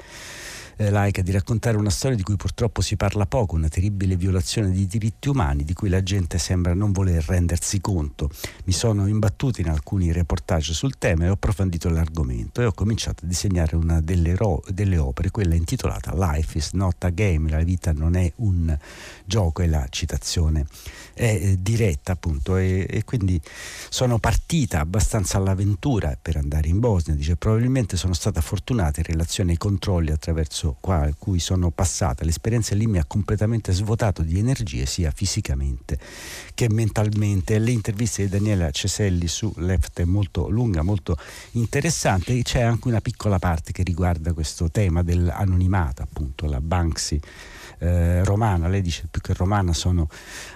eh, 0.77 0.89
laica 0.89 1.21
di 1.21 1.31
raccontare 1.31 1.77
una 1.77 1.89
storia 1.89 2.17
di 2.17 2.23
cui 2.23 2.35
purtroppo 2.35 2.81
si 2.81 2.95
parla 2.95 3.25
poco, 3.25 3.55
una 3.55 3.67
terribile 3.67 4.15
violazione 4.15 4.71
di 4.71 4.87
diritti 4.87 5.29
umani 5.29 5.63
di 5.63 5.73
cui 5.73 5.89
la 5.89 6.03
gente 6.03 6.37
sembra 6.37 6.73
non 6.73 6.91
voler 6.91 7.23
rendersi 7.23 7.81
conto. 7.81 8.29
Mi 8.65 8.73
sono 8.73 9.07
imbattuto 9.07 9.61
in 9.61 9.69
alcuni 9.69 10.11
reportage 10.11 10.73
sul 10.73 10.97
tema 10.97 11.25
e 11.25 11.29
ho 11.29 11.33
approfondito 11.33 11.89
l'argomento 11.89 12.61
e 12.61 12.65
ho 12.65 12.73
cominciato 12.73 13.25
a 13.25 13.27
disegnare 13.27 13.75
una 13.75 14.01
delle, 14.01 14.35
ro- 14.35 14.63
delle 14.69 14.97
opere, 14.97 15.31
quella 15.31 15.55
intitolata 15.55 16.13
Life 16.15 16.57
is 16.57 16.71
not 16.71 17.03
a 17.03 17.09
game, 17.09 17.49
la 17.49 17.63
vita 17.63 17.93
non 17.93 18.15
è 18.15 18.31
un 18.37 18.77
gioco, 19.25 19.61
è 19.61 19.67
la 19.67 19.85
citazione 19.89 20.65
è 21.15 21.23
eh, 21.23 21.57
diretta 21.59 22.11
appunto 22.11 22.57
e, 22.57 22.85
e, 22.87 23.03
quindi 23.05 23.41
sono 23.89 24.19
partita 24.19 24.81
abbastanza 24.81 25.37
all'avventura 25.37 26.17
per 26.21 26.35
andare 26.37 26.67
in 26.67 26.79
Bosnia, 26.79 27.15
dice 27.15 27.37
probabilmente 27.37 27.97
sono 27.97 28.13
stata 28.13 28.41
fortunata 28.41 28.99
in 28.99 29.05
relazione 29.05 29.51
ai 29.51 29.57
controlli 29.57 30.11
attraverso 30.11 30.77
cui 31.17 31.39
sono 31.39 31.71
passata, 31.71 32.25
l'esperienza 32.25 32.75
lì 32.75 32.85
mi 32.85 32.99
ha 32.99 33.05
completamente 33.05 33.71
svuotato 33.71 34.21
di 34.21 34.37
energie 34.37 34.85
sia 34.85 35.09
fisicamente 35.11 35.97
che 36.53 36.69
mentalmente. 36.69 37.57
Le 37.59 37.71
interviste 37.71 38.23
di 38.23 38.29
Daniela 38.29 38.69
Ceselli 38.71 39.27
su 39.27 39.51
Left 39.57 40.01
è 40.01 40.05
molto 40.05 40.49
lunga, 40.49 40.81
molto 40.81 41.17
interessante. 41.51 42.41
C'è 42.41 42.61
anche 42.61 42.87
una 42.87 43.01
piccola 43.01 43.39
parte 43.39 43.71
che 43.71 43.83
riguarda 43.83 44.33
questo 44.33 44.69
tema 44.69 45.01
dell'anonimato 45.01 46.01
appunto, 46.01 46.45
la 46.45 46.61
Banksy 46.61 47.19
eh, 47.79 48.23
romana, 48.23 48.67
lei 48.67 48.81
dice 48.81 49.07
più 49.09 49.21
che 49.21 49.33
romana 49.33 49.73
sono 49.73 50.07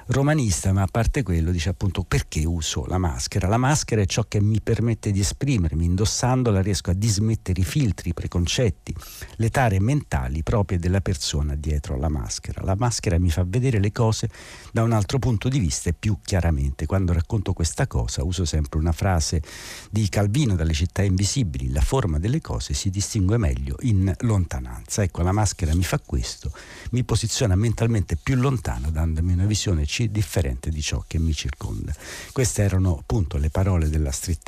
romanista, 0.07 0.71
ma 0.73 0.83
a 0.83 0.87
parte 0.89 1.23
quello 1.23 1.51
dice 1.51 1.69
appunto 1.69 2.03
perché 2.03 2.45
uso 2.45 2.85
la 2.85 2.97
maschera? 2.97 3.47
La 3.47 3.57
maschera 3.57 4.01
è 4.01 4.05
ciò 4.05 4.25
che 4.27 4.41
mi 4.41 4.61
permette 4.61 5.11
di 5.11 5.19
esprimermi, 5.19 5.85
indossandola 5.85 6.61
riesco 6.61 6.91
a 6.91 6.93
dismettere 6.93 7.61
i 7.61 7.63
filtri, 7.63 8.09
i 8.09 8.13
preconcetti, 8.13 8.95
le 9.35 9.49
tare 9.49 9.79
mentali 9.79 10.43
proprie 10.43 10.79
della 10.79 11.01
persona 11.01 11.55
dietro 11.55 11.97
la 11.97 12.09
maschera. 12.09 12.63
La 12.63 12.75
maschera 12.75 13.19
mi 13.19 13.29
fa 13.29 13.43
vedere 13.45 13.79
le 13.79 13.91
cose 13.91 14.29
da 14.71 14.83
un 14.83 14.91
altro 14.91 15.19
punto 15.19 15.49
di 15.49 15.59
vista 15.59 15.89
e 15.89 15.93
più 15.93 16.17
chiaramente. 16.23 16.85
Quando 16.85 17.13
racconto 17.13 17.53
questa 17.53 17.87
cosa 17.87 18.23
uso 18.23 18.45
sempre 18.45 18.79
una 18.79 18.91
frase 18.91 19.41
di 19.89 20.07
Calvino 20.09 20.55
dalle 20.55 20.73
città 20.73 21.03
invisibili, 21.03 21.71
la 21.71 21.81
forma 21.81 22.19
delle 22.19 22.41
cose 22.41 22.73
si 22.73 22.89
distingue 22.89 23.37
meglio 23.37 23.75
in 23.81 24.13
lontananza. 24.19 25.03
Ecco, 25.03 25.21
la 25.21 25.31
maschera 25.31 25.75
mi 25.75 25.83
fa 25.83 25.99
questo, 25.99 26.51
mi 26.91 27.03
posiziona 27.09 27.55
mentalmente 27.55 28.17
più 28.17 28.35
lontano, 28.35 28.91
dandomi 28.91 29.33
una 29.33 29.47
visione 29.47 29.83
differente 30.11 30.69
di 30.69 30.79
ciò 30.79 31.03
che 31.07 31.17
mi 31.17 31.33
circonda. 31.33 31.91
Queste 32.31 32.61
erano 32.61 32.99
appunto 32.99 33.39
le 33.39 33.49
parole 33.49 33.89
della 33.89 34.11
street 34.11 34.47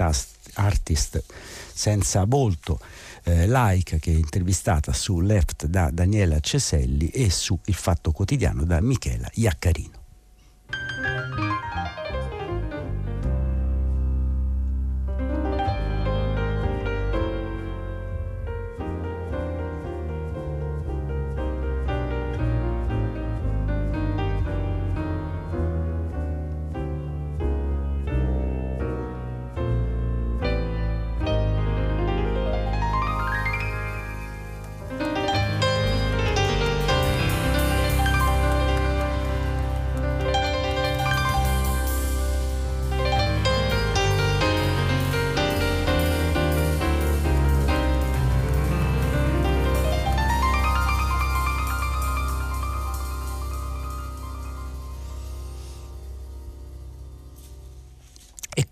artist 0.54 1.24
senza 1.74 2.24
volto. 2.26 2.80
Eh, 3.24 3.48
laica 3.48 3.98
che 3.98 4.12
è 4.12 4.16
intervistata 4.16 4.94
su 4.94 5.22
Left 5.22 5.66
da 5.66 5.90
Daniela 5.92 6.40
Ceselli 6.40 7.08
e 7.08 7.32
su 7.32 7.60
Il 7.66 7.74
Fatto 7.74 8.12
Quotidiano 8.12 8.64
da 8.64 8.80
Michela 8.80 9.28
Iaccarino. 9.34 10.00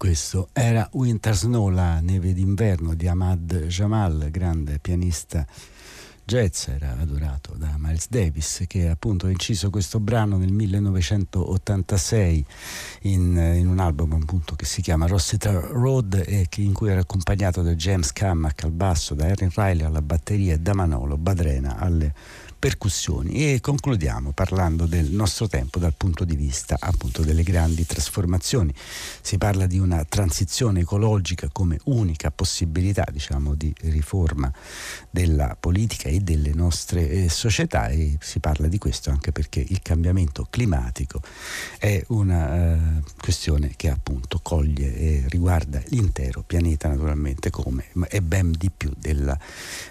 Questo 0.10 0.50
era 0.54 0.90
Winter 0.94 1.36
Snow, 1.36 1.70
la 1.70 2.00
neve 2.00 2.34
d'inverno 2.34 2.96
di 2.96 3.08
Ahmad 3.08 3.68
Jamal, 3.68 4.30
grande 4.32 4.80
pianista 4.80 5.46
jazz, 6.24 6.68
era 6.70 6.98
adorato 7.00 7.54
da 7.56 7.76
Miles 7.78 8.10
Davis, 8.10 8.64
che 8.66 8.90
appunto 8.90 9.28
ha 9.28 9.30
inciso 9.30 9.70
questo 9.70 10.00
brano 10.00 10.38
nel 10.38 10.52
1986 10.52 12.46
in, 13.02 13.54
in 13.56 13.68
un 13.68 13.78
album 13.78 14.14
appunto 14.14 14.56
che 14.56 14.66
si 14.66 14.82
chiama 14.82 15.06
Rossiter 15.06 15.54
Road 15.54 16.24
e 16.26 16.48
che, 16.50 16.62
in 16.62 16.74
cui 16.74 16.90
era 16.90 17.02
accompagnato 17.02 17.62
da 17.62 17.76
James 17.76 18.12
Cammack 18.12 18.64
al 18.64 18.72
basso, 18.72 19.14
da 19.14 19.28
Erin 19.28 19.52
Riley 19.54 19.86
alla 19.86 20.02
batteria 20.02 20.56
e 20.56 20.60
da 20.60 20.74
Manolo 20.74 21.18
Badrena 21.18 21.78
alle 21.78 22.16
percussioni 22.60 23.54
e 23.54 23.62
concludiamo 23.62 24.34
parlando 24.34 24.86
del 24.86 25.10
nostro 25.12 25.48
tempo 25.48 25.80
dal 25.80 25.94
punto 25.96 26.26
di 26.26 26.36
vista 26.36 26.76
appunto 26.78 27.22
delle 27.22 27.44
grandi 27.44 27.86
trasformazioni. 27.86 28.74
Si 29.22 29.38
parla 29.38 29.66
di 29.66 29.80
una 29.80 30.04
transizione 30.04 30.82
ecologica 30.82 31.48
come 31.52 31.80
unica 31.86 32.32
possibilità 32.32 33.06
diciamo 33.10 33.56
di 33.56 33.74
riforma 33.84 34.52
della 35.10 35.56
politica 35.58 36.10
e 36.10 36.20
delle 36.20 36.54
nostre 36.54 37.10
eh, 37.10 37.30
società 37.30 37.88
e 37.88 38.18
si 38.20 38.40
parla 38.40 38.68
di 38.68 38.78
questo 38.78 39.10
anche 39.10 39.32
perché 39.32 39.64
il 39.66 39.82
cambiamento 39.82 40.46
climatico 40.50 41.22
è 41.78 42.04
una 42.10 42.56
eh, 42.56 43.02
questione 43.18 43.72
che 43.78 43.90
appunto 43.90 44.40
coglie 44.44 44.96
e 44.96 45.24
riguarda 45.30 45.82
l'intero 45.88 46.44
pianeta 46.44 46.90
naturalmente 46.90 47.50
come 47.50 47.86
e 48.10 48.22
ben 48.22 48.52
di 48.52 48.70
più 48.70 48.92
della 48.98 49.38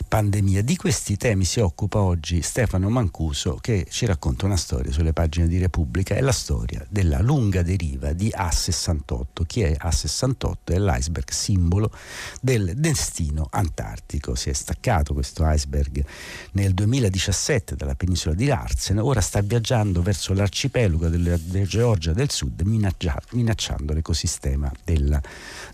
pandemia. 0.07 0.62
Di 0.62 0.76
questi 0.76 1.16
temi 1.16 1.44
si 1.44 1.61
occupa 1.61 2.00
oggi 2.00 2.42
Stefano 2.58 2.90
Mancuso 2.90 3.58
che 3.60 3.86
ci 3.88 4.04
racconta 4.04 4.44
una 4.44 4.56
storia 4.56 4.90
sulle 4.90 5.12
pagine 5.12 5.46
di 5.46 5.58
Repubblica, 5.58 6.16
è 6.16 6.20
la 6.20 6.32
storia 6.32 6.84
della 6.88 7.20
lunga 7.20 7.62
deriva 7.62 8.12
di 8.12 8.34
A68. 8.36 9.46
Chi 9.46 9.60
è 9.60 9.76
A68? 9.80 10.54
È 10.64 10.78
l'iceberg 10.80 11.30
simbolo 11.30 11.92
del 12.40 12.72
destino 12.74 13.46
antartico. 13.48 14.34
Si 14.34 14.50
è 14.50 14.52
staccato 14.52 15.14
questo 15.14 15.48
iceberg 15.48 16.04
nel 16.54 16.74
2017 16.74 17.76
dalla 17.76 17.94
penisola 17.94 18.34
di 18.34 18.46
Larsen, 18.46 18.98
ora 18.98 19.20
sta 19.20 19.40
viaggiando 19.40 20.02
verso 20.02 20.34
l'arcipelago 20.34 21.06
della, 21.06 21.36
della 21.36 21.64
Georgia 21.64 22.12
del 22.12 22.32
Sud 22.32 22.60
minaccia, 22.62 23.22
minacciando 23.34 23.92
l'ecosistema 23.92 24.68
della 24.82 25.22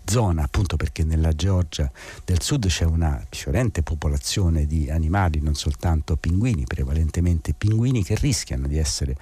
zona, 0.03 0.43
appunto 0.43 0.75
perché 0.75 1.03
nella 1.03 1.33
Georgia 1.33 1.91
del 2.23 2.43
Sud 2.43 2.67
c'è 2.67 2.85
una 2.85 3.25
fiorente 3.27 3.81
popolazione 3.81 4.67
di 4.67 4.91
animali, 4.91 5.41
non 5.41 5.55
soltanto 5.55 6.15
pinguini, 6.15 6.63
prevalentemente 6.75 7.53
pinguini 7.53 8.03
che 8.03 8.15
rischiano 8.15 8.67
di 8.67 8.77
essere 8.77 9.15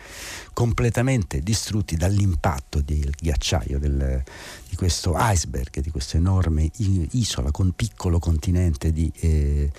completamente 0.53 1.41
distrutti 1.41 1.95
dall'impatto 1.95 2.81
del 2.81 3.13
ghiacciaio 3.15 3.77
del, 3.77 4.23
di 4.67 4.75
questo 4.75 5.13
iceberg, 5.15 5.79
di 5.79 5.91
questa 5.91 6.17
enorme 6.17 6.71
isola 7.11 7.51
con 7.51 7.73
piccolo 7.73 8.17
continente 8.17 8.91
di, 8.91 9.11
eh, 9.19 9.71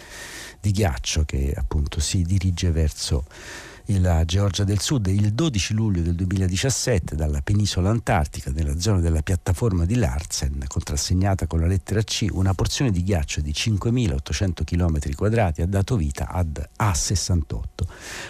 di 0.60 0.70
ghiaccio 0.70 1.24
che 1.24 1.52
appunto 1.56 1.98
si 1.98 2.22
dirige 2.22 2.70
verso 2.70 3.26
la 3.88 4.24
Georgia 4.24 4.64
del 4.64 4.80
Sud 4.80 5.08
il 5.08 5.34
12 5.34 5.74
luglio 5.74 6.00
del 6.00 6.14
2017 6.14 7.14
dalla 7.14 7.42
penisola 7.42 7.90
antartica 7.90 8.50
nella 8.50 8.80
zona 8.80 9.00
della 9.00 9.20
piattaforma 9.20 9.84
di 9.84 9.96
Larsen, 9.96 10.64
contrassegnata 10.66 11.46
con 11.46 11.60
la 11.60 11.66
lettera 11.66 12.00
C, 12.02 12.26
una 12.30 12.54
porzione 12.54 12.90
di 12.90 13.02
ghiaccio 13.02 13.42
di 13.42 13.50
5.800 13.50 14.64
km 14.64 15.14
quadrati 15.14 15.60
ha 15.60 15.66
dato 15.66 15.96
vita 15.96 16.28
ad 16.28 16.66
A68, 16.80 17.58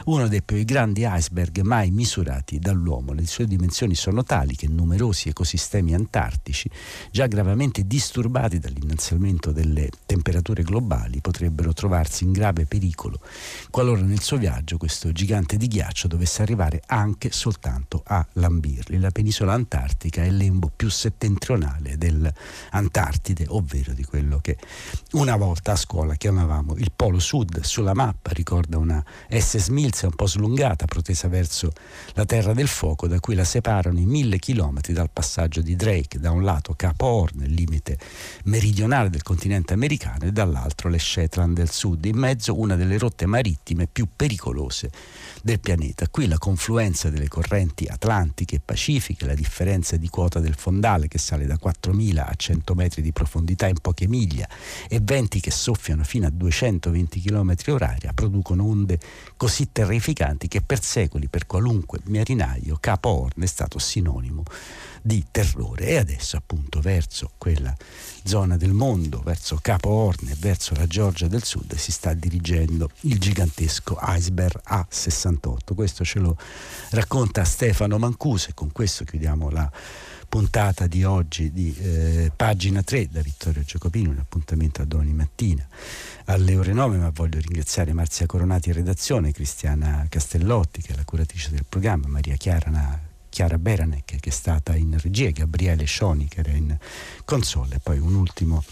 uno 0.07 0.27
dei 0.27 0.43
più 0.43 0.63
grandi 0.65 1.07
iceberg 1.09 1.61
mai 1.61 1.93
misurati 1.93 2.59
dall'uomo. 2.59 3.13
Le 3.13 3.25
sue 3.25 3.47
dimensioni 3.47 3.95
sono 3.95 4.25
tali 4.25 4.57
che 4.57 4.67
numerosi 4.67 5.29
ecosistemi 5.29 5.95
antartici, 5.95 6.69
già 7.13 7.29
gravemente 7.29 7.87
disturbati 7.87 8.59
dall'innalzamento 8.59 9.53
delle 9.53 9.89
temperature 10.05 10.65
globali, 10.65 11.21
potrebbero 11.21 11.73
trovarsi 11.73 12.25
in 12.25 12.33
grave 12.33 12.67
pericolo 12.67 13.21
qualora 13.71 14.01
nel 14.03 14.21
suo 14.21 14.37
viaggio 14.37 14.79
questo 14.79 15.13
gigante 15.13 15.43
gigante 15.45 15.57
di 15.59 15.69
ghiaccio 15.69 16.09
dovesse 16.09 16.43
arrivare 16.43 16.83
anche 16.87 17.31
soltanto 17.31 18.03
a 18.07 18.27
lambirli. 18.33 18.99
La 18.99 19.11
penisola 19.11 19.53
antartica 19.53 20.23
è 20.23 20.27
il 20.27 20.37
lembo 20.37 20.71
più 20.75 20.89
settentrionale 20.89 21.99
dell'Antartide, 21.99 23.45
ovvero 23.49 23.93
di 23.93 24.05
quello 24.05 24.39
che 24.39 24.57
una 25.13 25.37
volta 25.37 25.73
a 25.73 25.77
scuola 25.77 26.15
chiamavamo 26.15 26.77
il 26.77 26.91
Polo 26.95 27.19
Sud. 27.19 27.61
Sulla 27.61 27.95
mappa 27.95 28.31
ricorda 28.31 28.79
una 28.79 29.05
S. 29.29 29.59
Smilza 29.59 30.07
un 30.07 30.15
po' 30.15 30.27
slungata, 30.27 30.87
protesa 30.87 31.29
verso 31.29 31.73
la 32.15 32.25
Terra 32.25 32.55
del 32.55 32.69
Fuoco, 32.69 33.07
da 33.07 33.21
cui 33.21 33.35
la 33.35 33.45
separano 33.45 33.99
i 33.99 34.07
mille 34.07 34.39
chilometri 34.39 34.93
dal 34.93 35.11
passaggio 35.13 35.61
di 35.61 35.77
Drake, 35.77 36.19
da 36.19 36.31
un 36.31 36.43
lato 36.43 36.75
Capo 36.75 37.07
Horn, 37.07 37.43
il 37.43 37.53
limite 37.53 37.99
meridionale 38.45 39.11
del 39.11 39.23
continente 39.23 39.75
americano, 39.75 40.25
e 40.25 40.33
dall'altro 40.33 40.89
le 40.89 40.99
Shetland 40.99 41.55
del 41.55 41.71
Sud, 41.71 42.05
in 42.05 42.17
mezzo 42.17 42.59
una 42.59 42.77
delle 42.77 42.99
rotte 42.99 43.27
marittime 43.27 43.87
più 43.87 44.09
pericolose 44.15 44.91
del 45.45 45.61
pianeta. 45.61 46.09
Qui 46.09 46.27
la 46.27 46.39
confluenza 46.39 47.11
delle 47.11 47.29
correnti 47.29 47.85
atlantiche 47.87 48.57
e 48.57 48.61
pacifiche, 48.65 49.27
la 49.27 49.35
differenza 49.35 49.99
di 49.99 50.09
quota 50.09 50.41
del 50.41 50.55
fondale 50.55 51.07
che 51.07 51.19
sale 51.19 51.45
da 51.45 51.59
4.000 51.63 52.17
a 52.17 52.33
100 52.35 52.75
metri 52.75 53.03
di 53.03 53.13
profondità 53.13 53.67
in 53.67 53.79
poche 53.79 54.09
miglia 54.09 54.49
e 54.89 55.01
venti 55.03 55.41
che 55.41 55.51
soffiano 55.51 56.03
fino 56.03 56.27
a 56.27 56.31
220 56.31 57.21
km 57.21 57.55
orari 57.67 58.09
producono 58.15 58.65
onde 58.65 58.99
così 59.37 59.69
terrificanti 59.71 60.49
che 60.49 60.63
per 60.63 60.83
secoli 60.83 61.29
per 61.29 61.47
qualunque 61.47 62.01
marinaio 62.05 62.79
Capo 62.81 63.11
Horn 63.11 63.43
è 63.43 63.47
stato 63.47 63.79
sinonimo 63.79 64.45
di 65.03 65.27
terrore 65.31 65.89
e 65.89 65.97
adesso 65.99 66.39
appunto 66.39 66.81
verso 66.81 67.33
quella 67.37 67.77
zona 68.23 68.57
del 68.57 68.73
mondo, 68.73 69.21
verso 69.23 69.59
Capo 69.61 69.91
Horn 69.91 70.29
e 70.29 70.37
verso 70.39 70.75
la 70.75 70.87
Georgia 70.87 71.29
del 71.29 71.45
Sud 71.45 71.75
si 71.75 71.93
sta 71.93 72.15
dirigendo 72.15 72.89
il 73.01 73.19
gigantesco 73.19 73.99
iceberg 74.01 74.61
A68. 75.35 75.75
Questo 75.75 76.05
ce 76.05 76.19
lo 76.19 76.37
racconta 76.91 77.45
Stefano 77.45 77.99
Mancuso 77.99 78.51
e 78.51 78.55
con 78.55 78.73
questo 78.73 79.05
chiudiamo 79.05 79.51
la 79.51 79.71
puntata 80.29 80.87
di 80.87 81.05
oggi 81.05 81.53
di 81.53 81.75
eh, 81.79 82.33
pagina 82.35 82.83
3 82.83 83.09
da 83.09 83.21
Vittorio 83.21 83.63
Giacopini, 83.63 84.09
un 84.09 84.19
appuntamento 84.19 84.83
a 84.83 84.85
domani 84.85 85.13
mattina 85.13 85.67
alle 86.27 86.57
ore 86.57 86.73
9, 86.73 86.97
ma 86.97 87.11
voglio 87.11 87.39
ringraziare 87.39 87.93
Marzia 87.93 88.27
Coronati 88.27 88.71
in 88.71 88.75
redazione, 88.75 89.33
Cristiana 89.33 90.07
Castellotti 90.09 90.83
che 90.83 90.93
è 90.93 90.97
la 90.97 91.05
curatrice 91.05 91.51
del 91.51 91.65
programma, 91.69 92.09
Maria 92.09 92.37
Chiara 92.37 93.13
Chiara 93.29 93.59
Beranek 93.59 94.17
che 94.21 94.29
è 94.29 94.33
stata 94.33 94.75
in 94.77 94.99
regia, 95.01 95.31
Gabriele 95.31 95.85
Scioni 95.85 96.27
che 96.29 96.41
era 96.41 96.51
in 96.51 96.77
console, 97.25 97.77
e 97.77 97.79
poi 97.81 97.99
un 97.99 98.15
ultimo 98.15 98.63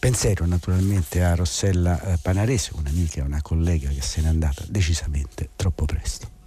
pensiero 0.00 0.46
naturalmente 0.46 1.22
a 1.22 1.34
Rossella 1.34 2.00
eh, 2.02 2.18
Panarese, 2.20 2.72
un'amica 2.74 3.20
e 3.20 3.24
una 3.24 3.42
collega 3.42 3.90
che 3.90 4.00
se 4.00 4.22
n'è 4.22 4.28
andata 4.28 4.64
decisamente 4.66 5.50
troppo 5.54 5.84
presto. 5.84 6.39